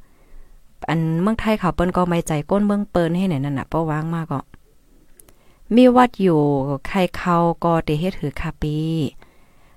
[0.89, 4.41] อันเมืองไทยเขาเปิ้นก็ไม่ใจก้นเมืองเปิ้นให้ไหนนั่นน่ะป้อวางมากก็
[5.77, 6.41] มีวัดอยู่
[6.89, 8.77] ใครเขาก็เตเฮ็ดถือคาปี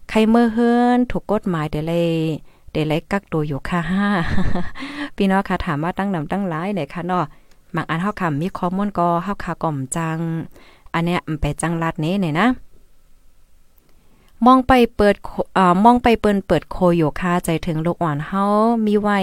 [0.09, 2.09] ใครเมื่อเฮือนถูกกฎหมายเดเลย
[2.71, 4.07] เดลัยกักตัวอยู่ค่ะห้า
[5.15, 7.25] พี่น้องค่ะถามว่าตั้งนำตั้งหลายไหนค่ะเนาะ
[7.75, 10.17] บางอันเฮาคำมีข้อมูลก็เฮาคาก่อมจัง
[10.93, 12.47] อันเนี้ยมันไปจังลัดนี้เนี่ยนะ
[14.45, 15.15] มองไปเปิด
[15.57, 18.43] อ่ามองไปเปิ้นเปิดโคโยคาใจถึงลูกอ่อนเฮา
[18.85, 19.17] มีไว้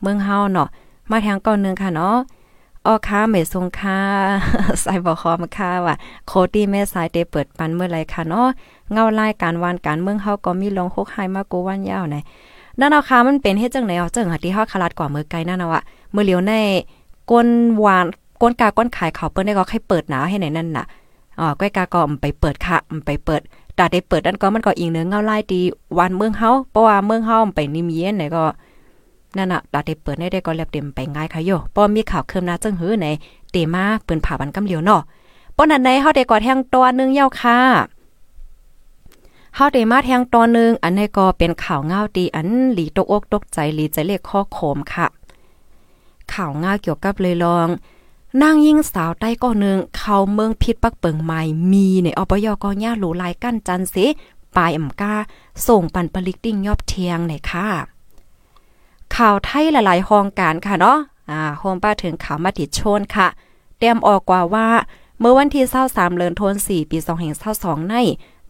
[0.00, 0.68] เมืองเฮาเนาะ
[1.10, 2.16] มาทางก่อนนึงค่ะเนาะ
[2.86, 3.98] ออค้าเมทรงค่า
[4.82, 5.94] ใส่บ่คอมค่าว่า
[6.26, 8.48] โคตี้แม่สายเตเปิดปันเมื่อไรค่ะเนาะ
[8.92, 12.16] เงาลายการวานการเมืองเฮาก็มีลงคกไฮมากูวันยาวไหน
[12.80, 15.82] นั่นเอาค่ะมันเป็นเฮ็ดจังไหนเอาจังหาที่ฮอดคลาดกว่ามือไกลนั่นน่ะว่ะ
[16.14, 16.52] มือเหลียวใน
[17.30, 17.48] ก้น
[17.80, 18.06] หวาน
[18.42, 20.84] ก้นกาก้นขายเขาเปิ้นได้ก็ให้เปิดหนาให้ไหนนั่นน่ะ
[21.40, 23.40] อ๋อก้อยกาก็ไปเปิดค่ะไปเปิด
[23.78, 25.60] ตาได้เปิดนั่นก็มันก็อีกเนื้อเงาไลายดี
[25.98, 28.42] วันเมืองเฮาเพราะว่าเมืองเฮาไปนิมเย็นไหนก็
[29.38, 33.06] นั่นน่ะตาได้เปิดได้ได้ก็เรียบเต็มไปง่ายค่ะโยป้อมีข่าวเคิมนาจังหื้อใน
[33.50, 35.02] เตมาปิ้นผ่าบันกำเหลียวเนาะ
[35.56, 37.58] ป้อนั้นในเฮาได้กอดแทงตัวนึงยาวค่ะ
[39.54, 45.06] เฮาได้มาแทงตอนนึง อันนี้ก็เป็นข่าวเงาตีอันหลีตกอกตกใจหลีใจเลขข้อโคมค่ะ
[46.32, 47.68] ข่าวเงาเกี่ยวกับเลยลอง
[48.42, 51.40] นางยิ่งสาวใต้ก็นึงเขาเมืองพิษปักเปิงใหม่
[51.72, 54.06] มีในอปยก็ย่าหลูลายกั้นจันสิ
[54.56, 55.14] ปลายอ่ำกา
[55.66, 57.95] ส่งปันปลิกติ้งยอบเทียงในค่ะ
[59.14, 60.98] ข่าวไทยหลายๆห้องการค่ะเนาะ
[61.30, 63.28] อ่าโฮมป้าถึงข่าวมาติดชนค่ะ
[63.78, 64.68] เตรียมออกกว่าว่า
[65.18, 66.98] เมื่อวันที่23เดือนธันวาคมปี
[67.44, 67.94] 2522ใน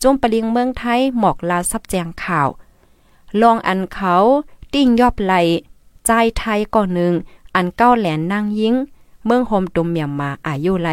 [0.03, 2.49] จุ่มปลิงเมืองไทยหมอกลาซับแจงข่าว
[3.41, 4.15] ลองอันเขา
[4.75, 5.35] ติ้งยอบไหล
[6.07, 7.13] ใจไทยก่อนหนึ่ง
[7.55, 8.75] อันเก้าแหลนนางยิง
[9.25, 10.89] เมืองโฮมตุมเมียมมาอายุไล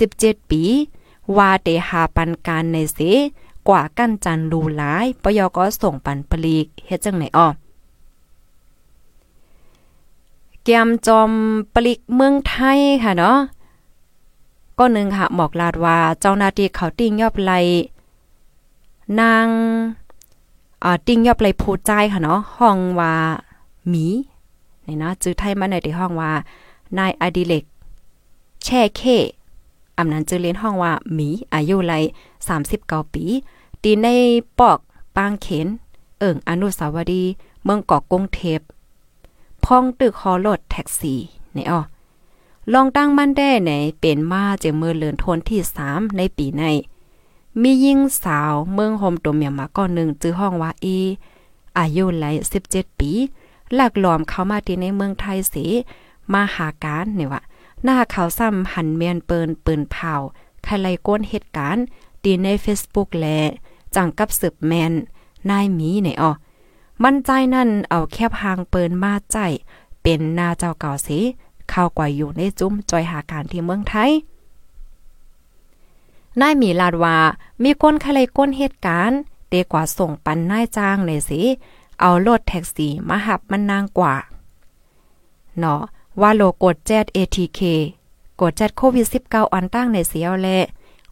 [0.00, 0.62] 17 ปี
[1.36, 2.98] ว่าเตหาปันการในเส
[3.68, 7.48] กว่ากั้นจันรูหลายปยกส่งปันปลีกเฮ็ดจังไหนอ้อ
[10.57, 11.30] เกียมจอม
[11.74, 13.38] ปลิกเมืองไทยค่ะเนาะ
[14.78, 17.52] ก็หนึ่งค่ะหมอกลาดว่าเจ้านาทีเขาติ้งยอบไหล
[19.20, 19.46] นาง
[20.84, 23.14] อ่าติ้งยอบเลยผู้ใจค่ะเนาะห้องว่า
[23.88, 24.06] หมี
[24.86, 26.32] นี่นะจื้อไทยมาในที่ห้องว่า
[26.98, 27.64] นายอดิเล็ก
[28.62, 29.02] แช่เค
[29.96, 31.92] อำนั้นจือเลียนห้องว่าหมีอายุไล
[32.54, 33.24] 39ปี
[33.82, 34.06] ตีใน
[34.58, 34.78] ปอก
[35.16, 35.66] ปางเขน
[36.18, 37.32] เอิ่งอนุสาวรีย์
[37.64, 38.60] เมืองเกาะกรุงเทพ
[39.70, 41.20] พ้องตึกฮอรถแท็กซี่
[41.56, 41.80] นี่อ้อ
[42.72, 46.62] ลองตั้งมั่นได้ไหนเป็นมาเจมือเลือนทนที่ 3 ในปีใน
[47.60, 50.86] มียิ่งสาวเมืองโฮมตัวเมียมาก่อนหนึ่งจื้อห้องว่าเอ
[51.78, 52.24] อายุไหล
[52.62, 53.10] 17 ปี
[53.74, 55.64] หลักหลอมเข้ามาที่ในเมืองไทยสี
[56.32, 57.42] มาหาการนี่ว่า
[57.84, 60.14] หน้าข่าวซ้ำหันเมียนเปินปืนเผา
[60.62, 61.84] ใครไล่ก้นเหตุการณ์
[62.22, 63.26] ตีใน Facebook แล
[63.94, 64.92] จังกับสืบแมน
[65.50, 66.30] นายมีเนี่ยอ๋อ
[67.04, 69.38] มั่นใจนั่นเอาแคบหางเปินมาใจ
[70.02, 71.20] เป็นนาเจ้าเก่าสิ
[71.70, 74.10] เข้ากว่าอยู่ในจุ้มจอยหาการที่เมืองไทย
[76.40, 77.18] นายมีลาดว่า
[77.62, 81.40] มีคนใครไล่ก้นเหตุการณ์เดกว่าส่งปันนายจ้างเลยสิ
[82.00, 84.14] เอารถแท็กซี่มาหับมันนางกว่า
[85.58, 85.80] เนาะ
[86.20, 87.60] ว่าโลกดแจด ATK
[88.40, 90.48] กดแจดโควิด 19อันตั้งในเสียวแล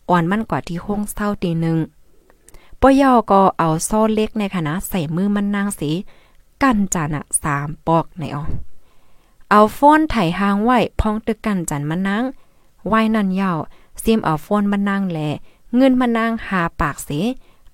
[0.09, 1.79] อ่อนมันกว่าที่ห้องเศร้าตีหนึ่ง
[2.81, 5.91] ปยอก็เอาโซ่เล็กในคณะใส่มือมันนางสี
[6.63, 8.45] กันจันอะสามปอกในออ
[9.51, 12.25] เอาฟ้อนไถหางไหวพองตึกกันจันมันนาง
[12.87, 13.59] ไหวนั่นยาว
[14.03, 15.19] ซิมเอาฟ้อนมันนางแหล
[15.77, 17.11] เงินมันนางหาปากเส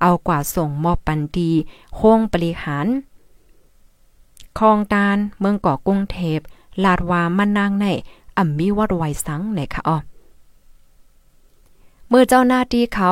[0.00, 1.50] เอากว่าส่งมอบปันดี
[1.94, 2.86] โค้งบริหาร
[4.58, 6.40] คลองตาลเมืองเกาะกรุงเทพ
[6.84, 7.86] ลาดวามันนางใน
[8.36, 9.96] อ่ำมีวัดไวสังไหนค่ะอ๋อ
[12.08, 13.10] เมื่อเจ้าหน้าที่เขา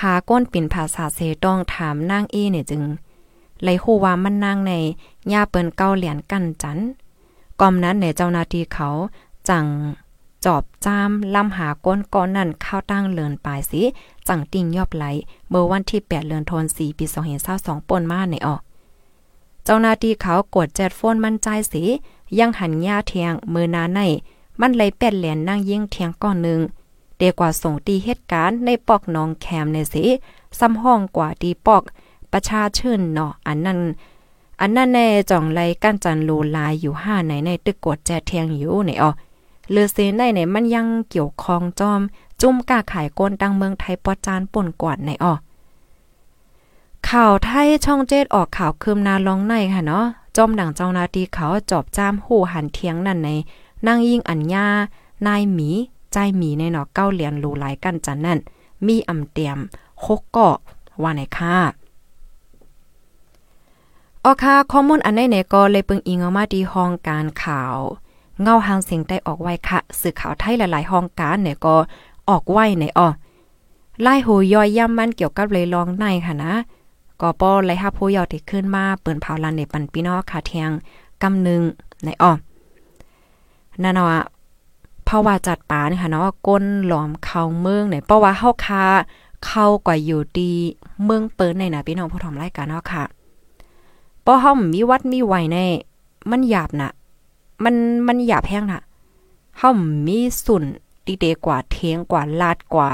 [0.00, 2.82] หาก้นปิ่นภาษาเซต้องถามนางเอเนี่ยจึง
[3.62, 4.72] ไลฮูว่ามันนางใน
[5.32, 6.78] ย่าเปิ้นเก้าเหรียญกันจัน
[7.60, 8.88] กอมนั้นในเจ้านาทีเขา
[9.48, 9.66] จัง
[10.44, 13.82] จอบจามลำหาก้นก้อนนั่นเข้าตั้งเลือนปลายสิ
[14.28, 15.04] จังติงยอบไหล
[15.48, 17.04] เมื่อวันที่ 8เดือนธันวาคมปี
[17.46, 18.60] 2022ป่นมาในออก
[19.64, 21.84] เจ้าหน้าที่เขากดแจดโฟนมั่นใจสิ
[22.38, 24.00] ยังหันหญ้าเทียงมือนาใน
[24.60, 26.60] มันเลยเป็ดแหลนนั่งยิ่งเทียงก้อนหนึ่ง
[27.24, 30.04] เดกว่าส่งตีเหตุการณ์ในปอกน้องแคมในสิ
[30.58, 31.82] ซ้ำห้องกว่าตีปอก
[32.32, 33.80] ประชาชื่นเนาะอันนั้น
[34.60, 39.10] อันนั้นแน่จ่องไลกั้นจันโลลายอยู่ห้าไหนในตึกกดแจเทียงอยู่ในอ๋อ
[39.70, 42.00] เลือเซนได้ในมันยังเกี่ยวคองจอม
[42.40, 45.34] จุ่มกาขายก้นดังเมืองไทยปอจานป่นกวาดในอ๋อ
[47.08, 50.04] ข่าวไทยช่องเจ็ดออกข่าวคืมนาลองในค่ะเนาะ
[50.36, 53.30] จอมดังเจ้านาทีเขาจอบจ้ามหูหันเทียงนั่นใน
[53.86, 54.66] นั่งยิ่งอัญญา
[55.26, 55.70] นายหมี
[56.14, 58.38] ใจมีในเนาะเก้าเหรียญรูหลายกันจันนั่น
[58.86, 59.58] มีอำเตียม
[60.04, 60.56] คกเกาะ
[61.02, 61.56] ว่าไหนค่ะ
[64.24, 67.76] ออค่ะข้อมูลอันไหนก็เลยปึงอิงเอามาดีห้องการข่าว
[68.42, 71.74] เงาหางเสียงได้ออกไว้ค่ะ สื่อข่าวไทยหลายๆห้องการเนี่ยก็
[72.28, 73.08] ออกไว้ในอ้อ
[74.02, 76.52] ไล่หูย่อยย่ำมันเกี่ยวกับเลยลองในค่ะนะ
[77.20, 80.70] ก็ป้อไล่ฮับผู้ยาวที่ขึ้นมาเปิ้นเผาลันในปันพี่นอค่ะเทียง
[81.22, 81.62] กำนึง
[82.04, 82.32] ในอ้อ
[83.82, 84.33] นั่นเนาะ
[85.04, 88.84] เพราะว่าจัดปานค่ะเนาะก้นหลอมเขาเมืองเนี่ยเพราะว่าเฮาคา
[89.46, 90.52] เข้ากว่าอยู่ดี
[91.04, 93.04] เมืองเปิ้นในน่ะพี่น้องผู้ทำรายการเนาะค่ะ
[94.24, 95.58] ป้อเฮามีวัดมีไหวใน
[96.30, 96.90] มันหยาบนะ
[97.64, 97.74] มัน
[98.06, 98.82] มันหยาบแห้งนะ
[99.58, 99.70] เฮา
[100.06, 100.64] มีสุน
[101.06, 102.90] ดีเดกว่าเทงกว่าลาดกว่า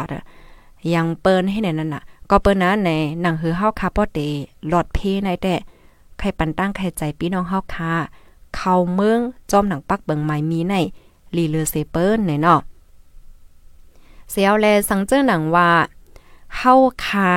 [0.94, 4.18] ยังเปิ้นให้ในนั้นน่ะ ก็เปิ้นนะในหนังหือเฮาคาป้อเต
[4.68, 5.54] หลอดเพในแต่
[6.18, 7.92] ใครปันตั้งใครใจพี่น้องเฮาคา
[8.56, 9.20] เข้าเมือง
[9.50, 10.74] จอมหนังปักเบิงไม้มีใน
[11.36, 12.60] ลีเลอเซเปิ้นในเนาะ
[14.30, 15.70] เสียวแลสังเจอหนังว่า
[16.56, 17.32] เฮาคา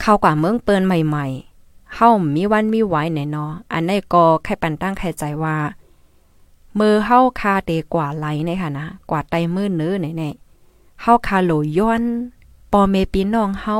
[0.00, 5.56] เข้ากว่าเมืองเปิ้นใหม่ๆเฮามีวันมีไหวในเนาะอันนี้ก็ใครปันตั้งใครใจว่า
[6.78, 12.02] มือเฮาคาเตกว่าไหลในค่ะนะกว่าไตมือเนื้อไหนๆเฮาคาโหลย้อน
[12.72, 13.76] ปอเมปีน้องเฮา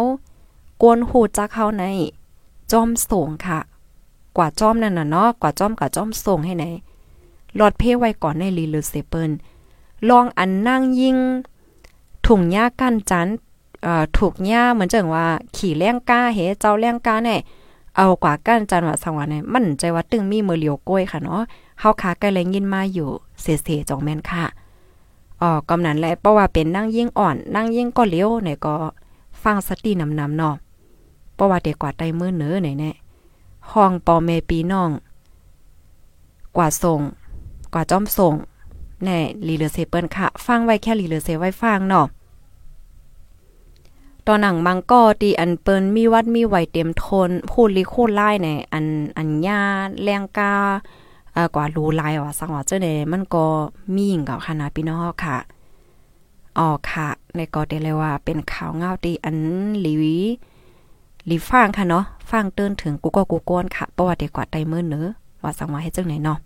[0.82, 1.84] กวนหูจักเฮาใน
[2.72, 3.60] จอมส่งค่ะ
[4.36, 6.64] กว่าจอมนั่นน่ะเนาะกว่าจอมกับจอมส่งให้ไหน
[7.56, 9.30] หลอดเพไว้ก่อนในลีเลเซเปิล
[10.08, 11.16] ลองอันนั่งยิง
[12.26, 13.28] ถุงหญ้ากั้นจัน
[14.16, 17.36] ถูกหญ้าเหมือนจังว่า ขี่แล้งก้าเฮเจ้าแล้งก้าแน่
[17.96, 21.42] เอากว่ากั้นจันว่าสังว่าเนี่ยมันใจว่าตึงมีมือเหลียวก้อยค่ะเนาะ
[21.80, 23.08] เฮาคาใกล้แลงยินมาอยู่
[23.42, 24.44] เสๆจองแม่นค่ะ
[25.40, 28.74] อ๋อกำนั้นแหละเพราะว่าเป็นนั่งยิ่งอ่อน นั่งยิ่งก็เลี้ยวเนี่ยก็
[29.42, 30.54] ฟังสตินำนำเนาะ
[31.34, 32.90] เพราะว่าเด็กกว่าไตมือเนื้อไหนแน่
[33.70, 34.90] ห้องปอเมปีน้อง
[36.56, 37.00] กว่าส่ง
[37.72, 38.34] กว่าจอมส่ง
[39.04, 42.06] แน่ลีเลอเซเปิลค่ะ ฟังไว้แค่ลีเลอเซไว้ฟังเนาะ
[44.26, 48.86] ตอนหนังมังก็ตีอันเปิ้นมีวัดมีไหวเต็มทน พูดลิโคดไล่ในอัน
[49.18, 49.60] อันญา
[50.02, 50.54] แรงกา
[51.32, 53.46] เอ่อกว่ารู้ลายว่าสังว่าเจ้าเดมันก็
[53.94, 55.38] มีหญิงกับคณะพี่น้องค่ะ
[56.58, 59.36] อ๋อค่ะ ในก็ได้เลยว่าเป็นข่าวเงาตีอัน
[59.80, 59.92] หลี
[61.26, 65.06] หลีฟังค่ะเนาะฟังเตือนถึงกูก็กูก้นค่ะประวัติกว่าไตเมือเนื้อ
[65.42, 66.38] ว่าสังว่าให้เจังไหนเนาะ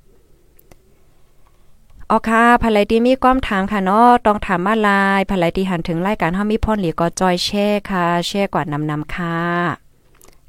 [2.10, 9.36] ออค่ะภายที่มีความถามค่ะเนาะต้องถามมาลายภายที่หันถึงรายการเฮามีพ่นหลีก็จอยแช่ค่ะ แช่กว่านำนำค่ะ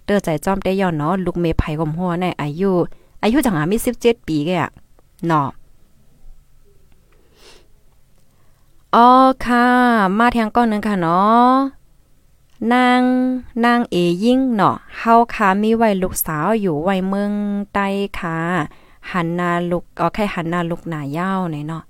[0.05, 2.71] เตอใจจอมได้ย่อนเนาะลูกเมไผกมหัวในอายุ
[3.23, 4.71] อายุจังหามี17ปีแกอะ
[5.27, 5.49] เนาะ
[8.95, 9.09] อ๋อ
[9.45, 9.65] ค่ะ
[10.17, 11.51] มาแทงก้อนนึงค่ะเนาะ
[12.73, 13.01] นาง
[13.65, 17.31] นางเอยิ่งเนาะเฮาค่ะมีไว้ลูกสาวอยู่ไว้เมือง
[17.73, 17.87] ใต้
[18.19, 18.39] ค่ะ
[19.13, 21.83] หันนาลุกอ๋อแค่หันนาลุกหน้ายาหน่อยเนาะ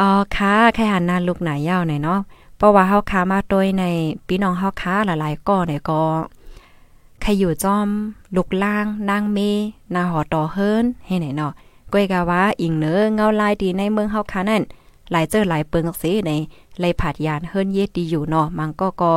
[0.00, 2.20] อ๋อค่ะแค่หันนาลุกหน้ายาหน่อยเนาะ
[2.56, 3.84] เพราะว่าเฮาค้ามาโดยใน
[4.26, 6.02] พี่น้องเฮาค้าหลายๆก้อเนี่ยก็
[7.20, 7.88] ใครอยู่จอม
[8.36, 9.38] ลุกล่างนางเม
[9.94, 11.52] นาหอต่อเฮิรนให้ไหนเนาะ
[11.92, 14.62] ก้อยกะว่าอิงเนอเงาลายดีในเมืองเฮาค้านั่น
[15.10, 16.30] หลายเจอหลายเปิงสิใน
[16.80, 19.14] เลยผัดยานเฮิรนเย็ดดีอยู่เนาะมันก็ก็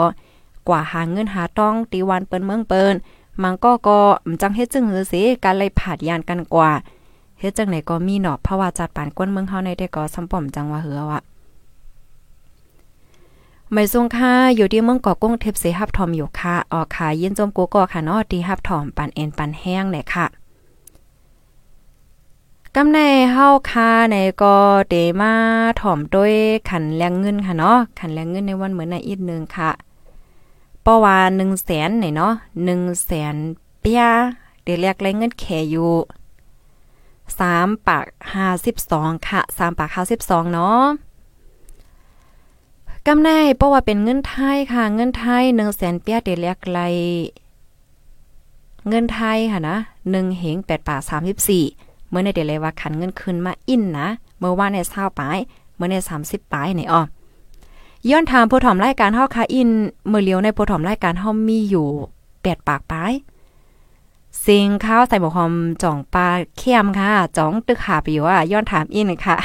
[0.68, 2.96] กว่าหาเงินหาต้องตีวันเปิ้นเมืองเปิ้น
[3.44, 4.00] มันก็ก็
[4.42, 6.72] จังเฮ็ดจึงหือสิการเลยผาดยานกันกว่า
[7.40, 11.22] เฮ็ดจังไหนก็มีเนาะเพราะว่าจัดปานก้นเมืองเฮาในได้ก็สำป้อมจังว่าเหือว่ะ
[13.72, 20.26] ไม่ทรงค่าอยู่ที่เมืองกอกุ้งเทพเสหับถอมอยู่ค่ะออกค่ะยินจมกูก็ค่ะเนาะที่หับถอมปันเอ็นปันแห้งเนี่ยค่ะ
[22.76, 23.00] กำใน
[23.32, 24.56] เฮาค่าในก็
[24.90, 25.34] เดมา
[25.82, 26.34] ถ่อมด้วย
[26.70, 29.70] ขันแรงเงินค่ะเนาะขันแรงเงินในวันเหมือนในอีกนึงค่ะ
[30.90, 32.34] ราะว่า1แสนนี่เนาะ
[32.68, 33.36] 1แสน
[33.82, 34.04] เปีย
[34.64, 35.94] เดี๋ยวเรียกไรเงินแขอยู่
[37.30, 38.06] 3ปาก
[38.68, 39.90] 52ค่ะ3ปาก
[40.22, 40.84] 52เนาะ
[43.08, 46.80] กำไนเพราะว่าเป็นเงินไทยค่ะ เงินไทย1แสนเปียเดี๋ยวเรียกไร
[48.90, 49.78] เงินไทยค่ะนะ
[50.10, 51.02] 1เหง8ปาก
[51.56, 54.08] 34เมื่อในเดี๋ยวเลยว่าขันเงินคืนมาอินนะ
[54.40, 55.38] เมื่อว่าใน20ปลาย
[55.76, 57.02] เมื่อใน30ปลายนี่อ้อ
[58.08, 59.70] ย้อนถามผู้ถอมรายการเฮาค่ะอิน
[60.08, 61.88] เมื่อเลียวในผู้ถอมรายการเฮามีอยู่
[62.28, 63.14] 8ปากปลาย
[64.42, 69.38] เสียงข้าวใส่หมกหอมจ่องปลาเข้มค่ะจ่องตึกหาไปอยู่ว่าย้อนถามอินค่ะ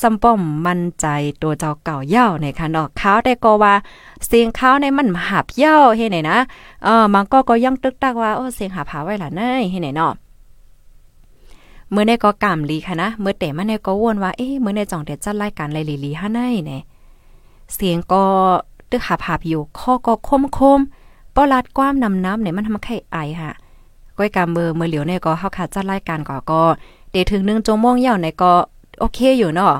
[0.00, 1.06] ซัมป้อมมั่นใจ
[1.42, 3.74] ตัวเจ้าเก่าเย่าในค่ะเนาะข้าวได้ก็ว่า
[4.26, 6.38] เสียงข้าวในมันหับเย่าเฮ็ไหนนะ
[6.84, 10.12] เออมันก็ก็ยังตึกตักว่าโอ้เสียงหาผาไว้ล่ะเนยเฮ็ไหนเนาะ
[11.90, 16.82] เมื่อในก็กำลีค่ะนะ เมื่อแต่มาในก็วนว่า เอ๊ะเมื่อในจ่องเด็ดจัดรายการไรลีลีฮะในเนี่ย
[17.74, 18.24] เสียงก็
[18.90, 20.80] ตึกหาผาบอยู่ข้อก็คมคม
[21.34, 23.52] ป้อลัดความนำน้ำเนี่ยมันทำให้ไอค่ะ
[24.16, 26.62] ก้อยกำเบอร์เมื่อเหลียวเนี่ยก็เฮาค่ะจัดรายการก็ก็
[27.10, 28.52] เดถึง1จโมงยาในก็
[29.00, 29.74] โอเคอยู่เนาะ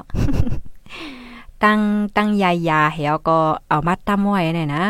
[1.63, 1.79] ตั้ง
[2.17, 4.85] ตั้งยายาเฮาก็เอามาตั้มไว้เนี่ยนะ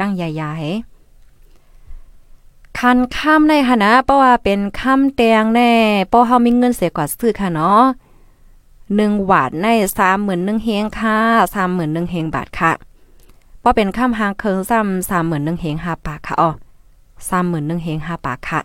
[0.00, 0.62] ตั้งยายาเฮ
[2.78, 5.72] คันค่ำในค่ะนะเพราะว่าเป็นค่ำแตงแน่
[6.08, 7.82] เพราะเฮามีเงินเสียกว่าซื้อค่ะเนาะ
[8.58, 9.66] 1หวาดใน
[10.16, 11.18] 31,000เฮงค่ะ
[11.64, 12.72] 31,000เฮงบาทค่ะ
[13.60, 16.50] เพราะเป็นค่ำหางเคิงซ้ำ31,000เฮง5ปากค่ะอ๋อ
[17.18, 18.60] 31,000เฮง5ปากค่ะ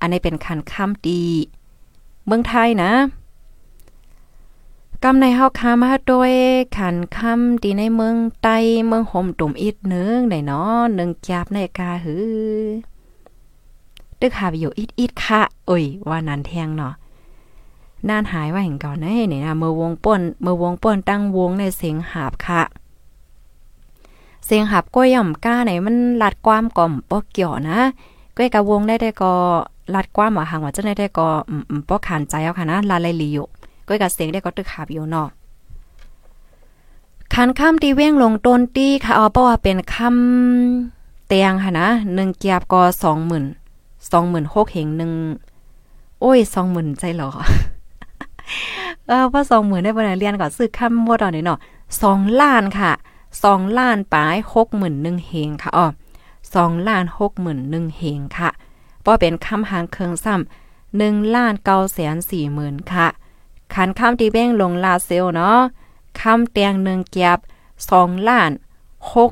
[0.00, 1.22] อันนี้เป็นคันค่ำดี
[2.26, 2.92] เมืองไทยนะ
[5.02, 6.32] กำในเฮาคามาโดย
[6.76, 12.26] ขันคำดีในเมืองไต้เมืองห่มตุ่มอีกนึงได้เนาะนึงจับในกาหือ
[14.20, 16.94] ตึกหาไปอยู่อิดๆค่ะโอ้ยว่านันแทงเนาะ
[18.08, 22.62] นานหายว่าแห่งก่อนนะนี่ยนะเมื่อวงป่นเมื่อวงป่นตั้งวงในเสียงหาบค่ะ
[24.46, 27.78] เสียงหับก้อยย่อมก้าไหนมันลัดความก่อมป้อเกี่ยวนะ
[28.36, 29.32] ก้อยกับวงได้ได้ก็
[29.94, 33.46] ลัดความว่าหางว่าจะได้ได้ก็อืมป้อขานใจเอาค่ะนะลาไลลีอยู่
[33.88, 35.28] ก้อยกับเสียงได้ก็ตึกหับอยู่เนาะ
[37.34, 42.80] คันคำตีเว้งลงต้นตีค่ะเอาเพราะว่าเป็นคำเตียงค่ะนะ1เกียบก็
[44.00, 45.12] 20,000 26,000เฮงหนึ่ง
[46.20, 47.30] โอ้ย20,000ใจหรอ
[49.06, 51.58] เออว่าสองหมื่นได้บ่ได้เรียนก่อนซื้อคำบ่ตอนนี้เนาะ
[52.02, 52.92] สองล้านค่ะ
[53.44, 55.86] สองล้านปลายหกหมื่นหนึ่งเฮงค่ะอ๋อ
[56.54, 58.50] สองล้านหกหมื่นหนึ่งเฮงค่ะ
[59.04, 63.08] ป้อเป็นคำหางเครื่องซ้ำหนึ่งล้านเก้าแสนสี่หมื่นค่ะ
[63.74, 65.58] ขันคำที่เบ้งลงลาเซลเนาะ
[66.20, 67.38] คำเตียงหนึ่งเกียบ
[67.90, 68.50] สองล้าน
[69.14, 69.30] หก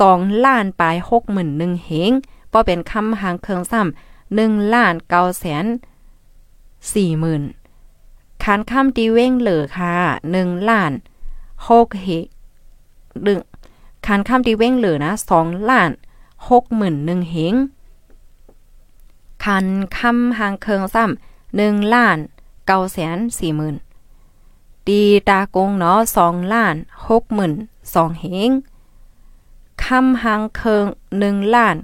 [0.00, 2.12] สองล้านปลายหกหมื่นหนึ่งเฮง
[2.56, 5.66] ป้อเป็นคำหางเครื่องซ้ำหนึ่งล้านเก้าแสน
[6.94, 7.42] สี่หมื่น
[8.44, 9.92] คานค่ำตีเว้งเหลือค่ะ
[10.30, 10.92] หนึ่งล้าน
[11.68, 12.06] หกเฮ
[13.26, 13.40] ดึง
[14.06, 15.90] คานค่ำตีเว้งเหลือนะสองล้าน
[16.48, 17.54] หกหมื่นหนึ่งเฮง
[19.44, 19.66] คัน
[19.98, 22.18] คำหางเคิงซ้ำหนึ่งล้าน
[22.66, 23.76] เก้าแสนสี่หมื่น
[24.86, 26.76] ตีตากงเนาะสองล้าน
[27.08, 27.52] หกหมื่น
[27.94, 28.50] สองเฮง
[29.84, 30.84] คำหางเคิง
[31.18, 31.76] หนึ่งล้าน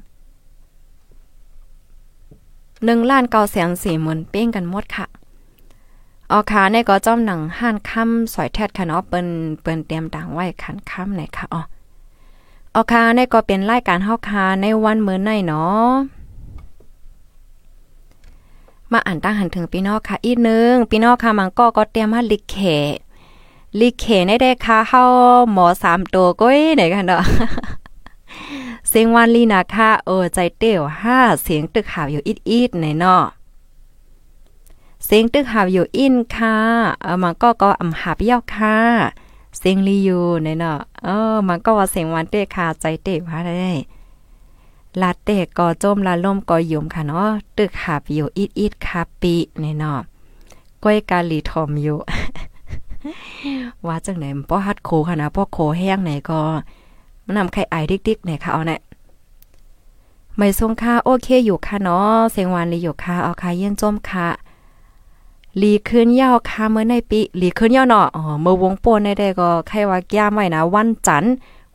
[2.84, 5.06] หนึ่งล้านเก้าแสนสี่หมื่นเป้งกันหมดค่ะ
[6.30, 9.26] ออค่ะในก็จ้อมหนังห้านค่ำสอยแทดค่ะเนาะเปิ้น
[9.60, 11.62] เปิ้นเตรียมต่างไว้ขันค่ำไหนค่ะอ๋อ
[12.74, 15.90] ออค่ะในก็เป็นรายการเฮาค่ะในวันมื้อในเนาะ
[18.92, 22.56] มาอ่านตั้งหันถึงพี่น้องค่ะอีกนึงพี่น้องค่ะมันก็ก็เตรียมมาลิกเข
[23.80, 25.02] ลิกเขในได้ค่ะเฮา
[25.52, 27.22] หมอสามตัวก้อยไหนกันเนาะ
[28.94, 33.24] เสียงวันลีนาค่ะเออใจเตี้ยวห้าเสียงตึกข่าวอยู่อีดๆในเนาะ
[35.04, 36.56] เสียงตึกหาวอยู่อินค่ะ
[37.02, 38.76] เออมันก็ก็อำหาบยอกค่ะ
[39.58, 43.72] เสียงลีอยู่ในเนาะเออมันก็ว่าเสียงวันเตะค่ะใจเตะว่าได้
[45.00, 50.00] ลาเตะก็จมลาล่มก็ยุมค่ะเนาะตึกหาบอยู่อีดอีดคาปีในเนาะ
[50.82, 51.98] ก้อยกาลีทอมอยู่
[53.86, 56.40] ว่าจังไหนป้อฮัดโคค่ะนะป้อโคแห้งไหนก็
[57.32, 58.80] นนำไข่ไอดิกๆไหนค่ะเอาเนี่ย
[60.36, 64.28] ไม่ทรงค่าโอเคอยู่ค่ะเนาะเสียงวันลีอยู่ค่ะเอาค่ะเย็นจมค่ะ
[65.62, 71.32] ลีขึ้นยาวค่ะเมื่อในปีลีขึ้นยาวเนาะอ๋อเมื่อวงโปนได้ก็ใครว่าย่าไว้นะวันจันทร์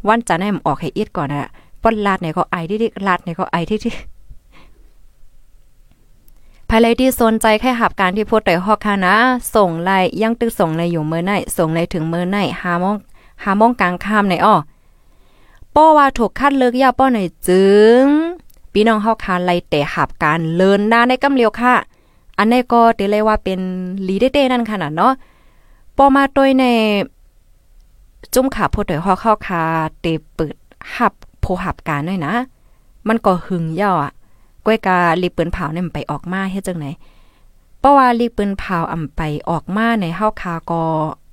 [0.07, 1.47] วันจันทร์ให้มันออกให้อีดก่อนนะ
[1.81, 3.93] ป้นลาดเนี่ยก็ไอดิๆลาดเนี่ยก็ไอที่
[6.69, 9.15] ภายเลยที่สนใจแค่หับการที่พูดแต่ฮอกค่ะนะ
[9.55, 9.91] ส่งไล
[10.21, 12.95] ยังตึกส่งไลอยู่เมื่อไหนส่งไลถึงเมื่อไหนหาโมง
[13.43, 14.55] หาโมงกลางค่ำในอ้อ
[15.77, 17.65] ป้อว่าถูกคัดเลือกยาป้อไหนจึ
[18.01, 18.03] ง
[18.73, 21.73] พี่น้องเฮาคาไลแต่หับการเลินหน้าในกำเลียวค่ะ
[22.37, 23.59] อันนี้ก็เตเลยว่าเป็น
[24.07, 25.13] ลีเด้ๆนั่นขนาดเนาะ
[25.97, 26.65] ปอมาตวยใน
[28.33, 29.61] จุ้มขาโพดอยฮอเข้าคา
[30.01, 30.05] เต
[30.35, 30.55] เปิด
[30.95, 32.33] หับโพหับการด้วยนะ
[33.07, 34.13] มันก็หึงย่ออะ
[34.65, 36.85] ก้อยกาลีปืนเผาเนี่ยมันไปออกมาเฮ็ดจังไหน
[37.79, 40.81] เพราะว่าลีปืนเผาอ่ำไปออกมาในเฮาคาก็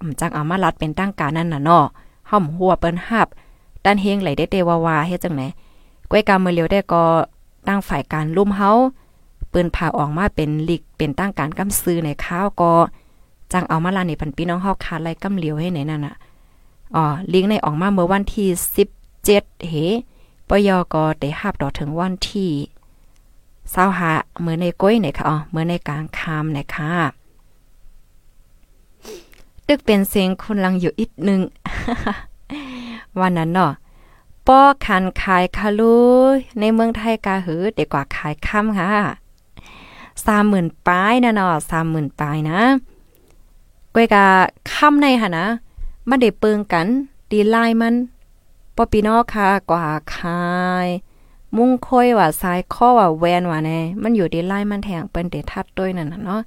[0.01, 1.85] อ่ำจังเอามารัดเป็นตั้งการนั่นน่ะเนาะ
[2.31, 3.29] ห่อมหัวเปิ้นหับ
[3.85, 5.43] ด้านเฮงไหลได้เตวาวาเฮ็ดจังไหน
[6.11, 7.05] ก้อยกามือเลียวได้ก็
[7.69, 8.71] ตั้งฝ่ายการลุ่มเฮา
[9.53, 12.73] ปืนผ่าออกมาเป็นลิกเป็นตั้งการกำซื้อในข้าวก็
[13.53, 16.15] จังเอามาลาในพันพี่น้องเฮาคาไล่กำเหลียวให้ไหนนั่นน่ะ
[16.95, 18.49] อ๋อลิงในออกมาเมื่อวันที่
[18.89, 19.25] 17
[19.69, 19.75] เฮ
[20.49, 22.51] ปยก็ได้หับต่อถึงวันที่
[23.71, 26.91] เศร้าหาเมื่อในก้อยไหนค่ะอ๋อเมื่อในกลางคามไหนค่ะ
[29.67, 31.41] ตึกเป็นเสียงคนลังอยู่อีกนึง
[33.21, 33.73] วันนั้นเนาะ
[34.47, 35.99] ป้อคันขายคาลู
[36.61, 38.89] ในเมืองไทยกาหือเด็กกว่าขายค่ำค่ะ
[40.27, 42.61] สามหมื่นปลายนะเนาะสามหมื่นปลายนะ
[43.95, 44.25] ก้อยกะ
[44.73, 45.47] ค่ำในค่ะนะ
[46.09, 46.87] มันได้เปิงกัน
[47.31, 47.95] ดีไลมัน
[48.77, 49.87] ปอปีนอค่ะกว่า
[50.17, 50.45] คา
[50.85, 50.89] ย
[51.57, 56.41] มุ่งค่อยว่าซ้ายข้อว่าแวนว่าแน่มันอยู่ดีไลมันแทงเปิ้นเดทัดด้วยนั่นน่ะเนาะ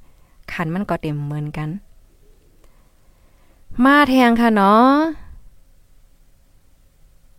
[0.51, 1.70] ขันมันก็เต็มเหมือนกัน
[3.84, 4.88] มาแทงค่ะเนาะ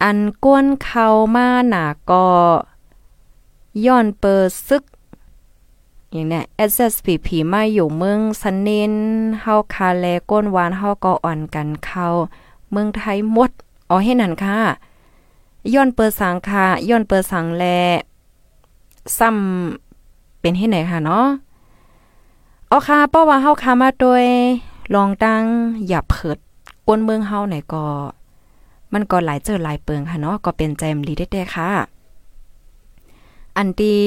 [0.03, 2.26] อันก้นเข้ามาหนาก็
[3.86, 4.82] ย้อนเปิดซึก
[6.12, 8.92] อย่างเนี้ย SSPP มาอยู่เมืองสันเนน
[9.42, 12.07] เฮาคาแลก้นวานเฮาก็อ่อนกันเข้า
[12.70, 13.51] เมืองไทยหมด
[13.88, 14.59] อ๋อให้นั่นค่ะ
[15.74, 17.64] ย้อนเปิดสังค่ะย้อนเปิดสังแล
[19.18, 21.26] ซ้ำเป็นให้ไหนค่ะเนาะ
[22.68, 24.24] เอาค่ะเพราะว่าเฮาคามาโดย
[24.94, 25.42] ลองตั้ง
[25.88, 26.38] อย่าเผิด
[26.88, 27.84] ก้นเมืองเฮาไหนก็
[28.93, 31.70] มันก็หลายเจอหลายเปิงค่ะเนาะก็เป็นใจมลีได้ๆค่ะ
[33.57, 34.01] อันที่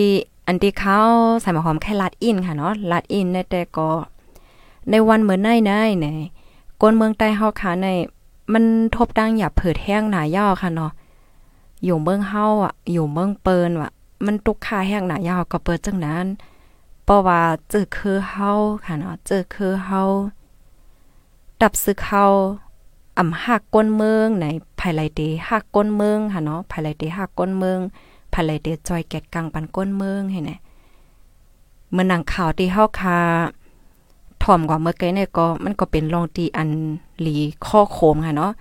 [0.47, 0.99] อันที่เขา
[1.41, 3.89] ใส่หมอหอมแค่ลัดอินค่ะเนาะลัดอินในแต่ก็
[4.89, 6.05] ในวันเหมือนในในใน
[6.81, 7.87] กนเมืองใต้เฮาค่ะใน
[8.53, 8.63] มัน
[8.95, 10.91] ทบดังอย่าเผิดแห้งหนาย่อค่ะเนาะ
[11.83, 13.89] อยู่เมืองเฮาอะ อยู่เมืองเปินว่ะ
[14.25, 16.25] มันตุกค่าแห้งหนายาวก็เปิดจังนั้น
[17.03, 18.51] เพราะว่าเจอคือเฮา
[18.85, 20.01] ค่ะเนาะเจอคือเฮา
[21.61, 22.25] ดับซึกเฮา
[23.17, 24.45] อ่ำหักก้นเมืองไหน
[24.81, 27.79] ภายไลเตหักก้นเมืองค่ะเนาะภายไลเตหักก้นเมือง
[28.33, 30.57] ภายไลเตจอยแกดกังปันก้นเมืองให้แน่
[31.91, 33.19] เมื่อนังข่าวที่เฮาคา
[34.43, 36.69] ถ่อมกว่าเมื่อกี้เนี่ยก็มันก็เป็นรองตีอัน
[37.21, 37.35] หลี
[37.67, 38.51] ข้อโคมค่ะเนาะ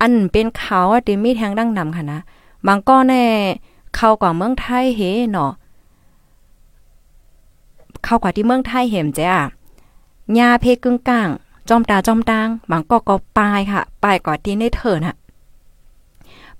[0.00, 2.20] อันเป็นข่าวว่าติมีแทงดังนำค่ะนะ
[2.66, 3.24] บางก็แน่
[3.96, 5.00] เข้ากว่าเมืองไทยเฮ
[5.32, 5.52] เนาะ
[8.04, 9.34] เข้ากว่าที่เมืองไทยเห็มจ้ะ
[10.38, 11.28] ยาเพกึ่งกลาง
[11.68, 15.16] จอมตาจอมตางบางก็ก็ปลายค่ะปลายก่อที่ในเถินน่ะ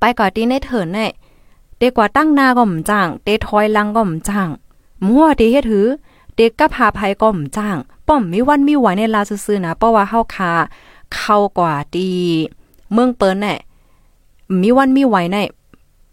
[0.00, 1.10] ไปก่อที่ในเถินเน่ย
[1.78, 4.48] เด็กกว่าตั้งหน้าก็มจ้าง เตถอยลังก็มจ้าง
[5.06, 5.86] มั่วเตเฮ็ดถือ
[6.36, 7.76] เด็กกับพาภัยก็มจ้าง
[8.06, 10.52] ป้อมมีวันมีไหวในลาซื่อๆนะเพราะว่าเฮาคา
[11.14, 12.10] เข้ากว่าดี
[12.92, 13.54] เมืองเปิ้นแน่
[14.62, 15.36] มีวันมีไหวใน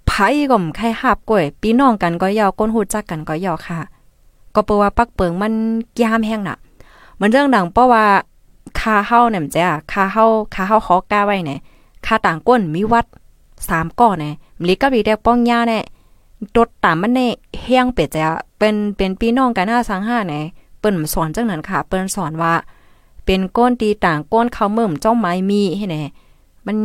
[0.07, 0.11] ไผ
[0.51, 3.79] ก็มใครหับก้อยพี่น้องกันก็ยาวก้นหูจักกันก็ยาวค่ะ
[4.55, 5.53] ก็เปว่าปักเปิงมัน
[6.01, 6.57] ยามแห้งน่ะ
[7.19, 8.05] มันเรื่องดังเพราะว่า
[8.79, 11.59] คาเฮาเนี่ยมจ้ะคาเฮาคาเฮาขอกล้าไว้เนี่ย
[12.05, 13.05] คาต่างก้นมีวัด
[13.69, 15.83] สามก้อเนี่ยมลิกับลีแดกป้องยาเนี่ย
[16.55, 17.31] ตดตามมันเนี่ย
[17.63, 18.27] แห้งเป็ดจะ
[18.59, 20.43] เป็นเป็นพี่น้องกันหน้าสังห้าเนี่ย
[20.79, 22.53] เปิ้นสอนจังนั้นค่ะ เปิ้นสอนว่า
[23.25, 26.03] เป็นก้นตีต่างก้นเขาเมิ่มเจ้าไม้มีให้แน่
[26.65, 26.77] มัน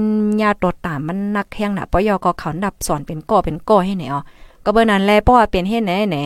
[0.43, 4.20] ยาตดตามมันนักแห้งน่ะปยอก็เขาดับสอนเป็นก่อเป็นก่อให้แน่อ๋อ
[4.64, 6.24] ก็เบิ่นั้นแลเพราะว่าเป็นเฮ็ดแน่แน่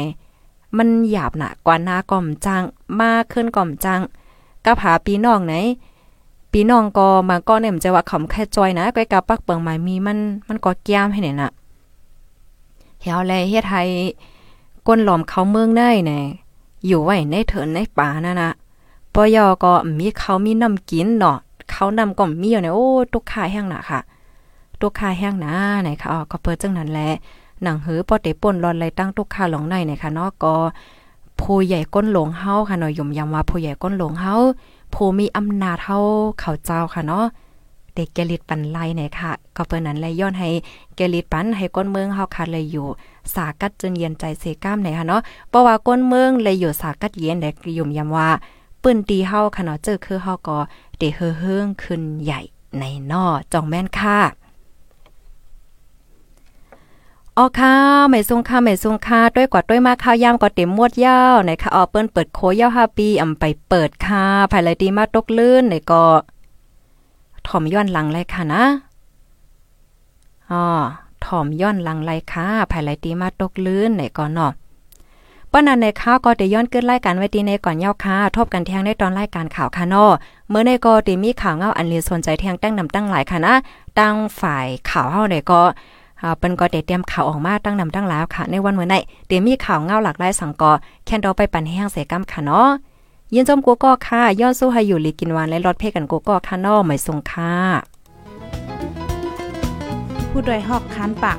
[0.77, 2.63] มันหยาบหนะกว่าหน้าก่อมจัง
[3.01, 4.01] มากขึ้นก่อมจัง
[4.65, 5.55] กับหาปีน้องไหน
[6.57, 11.51] ปีน้องก็มาก็เนี่ยมันจะว่าขำแค่จอยนะก้อยกับปักเปิงหมายมีมันมันก็แก้มให้เนี่ยน่ะ
[13.01, 13.83] เฮาแลเฮ็ดให้
[14.87, 16.21] ก้นหลอมเขาเมืองได้แน่
[16.87, 18.51] อยู่ไว้ในเถินในป่านั่นนะ
[19.15, 21.39] ปอยอก็มีเขามีน้ำกินเนาะ
[21.71, 24.01] เขานำก็มีอยู่ในโอ้ตุกขาแห้งหนาค่ะ
[24.81, 25.53] ตุกขาแห้งหนา
[25.83, 27.09] ไหนค่ะอ๋อก็เปิดจังนั้นแหละ
[27.63, 30.55] หนังหือปอเตป่นรอนไรตั้งตุกขาหลงในไหนะคะเนาะก็
[31.41, 34.37] ผู้ใหญ่ก้นหลงเฮาค่ะเนาะยมยำว่าผู้ใหญ่ก้นหลงเฮา
[34.95, 35.99] ผู้มีอำนาจเท่า
[36.40, 37.24] เขาเจ้าค่ะเนาะ
[37.95, 40.49] เด็กเกลิดปันไลเนี่ยค่ะ ก็เปิ้นนั้นเลยย้อนให้
[40.97, 42.86] เกลิดปันให้ก้นเมืองเฮาค่ะเลยอยู่
[43.34, 48.28] สากัดจนเย็นใจเซก้ามไหนค่ะเนาะเพราะว่าก้นเมืองเลยอยู่สากัดเย็นเด็กยมยำว่า
[48.82, 50.59] ปืนตีเฮาค่ะเนาะเจอคือเฮาก็
[50.99, 52.40] เดเฮือเฮืองขึ้นใหญ่
[52.78, 54.18] ในนอจองแม่นค่ะ
[57.39, 57.74] อ๋อค่ะ
[58.09, 66.05] ไม่ซุงค่ะไม่ซุงค่ะด้วยกว่าด้วยมาข้าวยามก็เต็มมวดยาวไหนค่ะอ๋อเปิ้นเปิดโคยาว5ปีอำไปเปิดค่ะภายเลยดีมาตกลื่นไหนก็
[67.47, 68.64] ถ่อมย้อนหลังเลยค่ะนะ
[70.51, 70.64] อ๋อ
[71.24, 74.53] ถ่อมย้อนหลังเลยค่ะภายเลยดีมาตกลื่นไหนก็เนาะ
[75.51, 80.11] ป้อนันในข่าวก็ได้ย้อนขึ้นรายการไว้ดีในก่อนเย้าค่ะทบกันแทงในตอนรายการข่าวค่ะเนาะ
[80.49, 83.55] เมื่อในก็ได้มีข่าวเงาอันเลียสนใจแทงตั้งนำตั้งหลายค่ะนะ
[83.99, 85.72] ตั้งฝ่ายข่าวเฮาเนี่ยก็อ่า
[86.39, 88.95] เปิ้นก็ได้เตรียมข่าวออกมาตั้งนำตั้งหลายค่ะ ในวันเมื่อไหน
[89.27, 90.73] เดี๋ยวมีข่าวเงาหลากหลายสังกอ
[91.05, 92.69] แค่นดอไปปั่นแห้งเสกำค่ะเนาะ
[93.35, 97.53] ยินจมกูก็ค่ะย้อนสู้ให้อยู่ลีกินวานและรถเพกันกูก็ค่ะนาะไม่ส่งค่ะ
[100.31, 101.39] ผู้ดยหอกคันปาก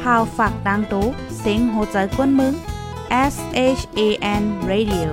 [0.00, 1.06] พาวฝากดังตู้
[1.38, 2.54] เซ็งโหใจกวนมึง
[3.32, 3.36] S
[3.78, 4.00] H A
[4.40, 5.08] N Radio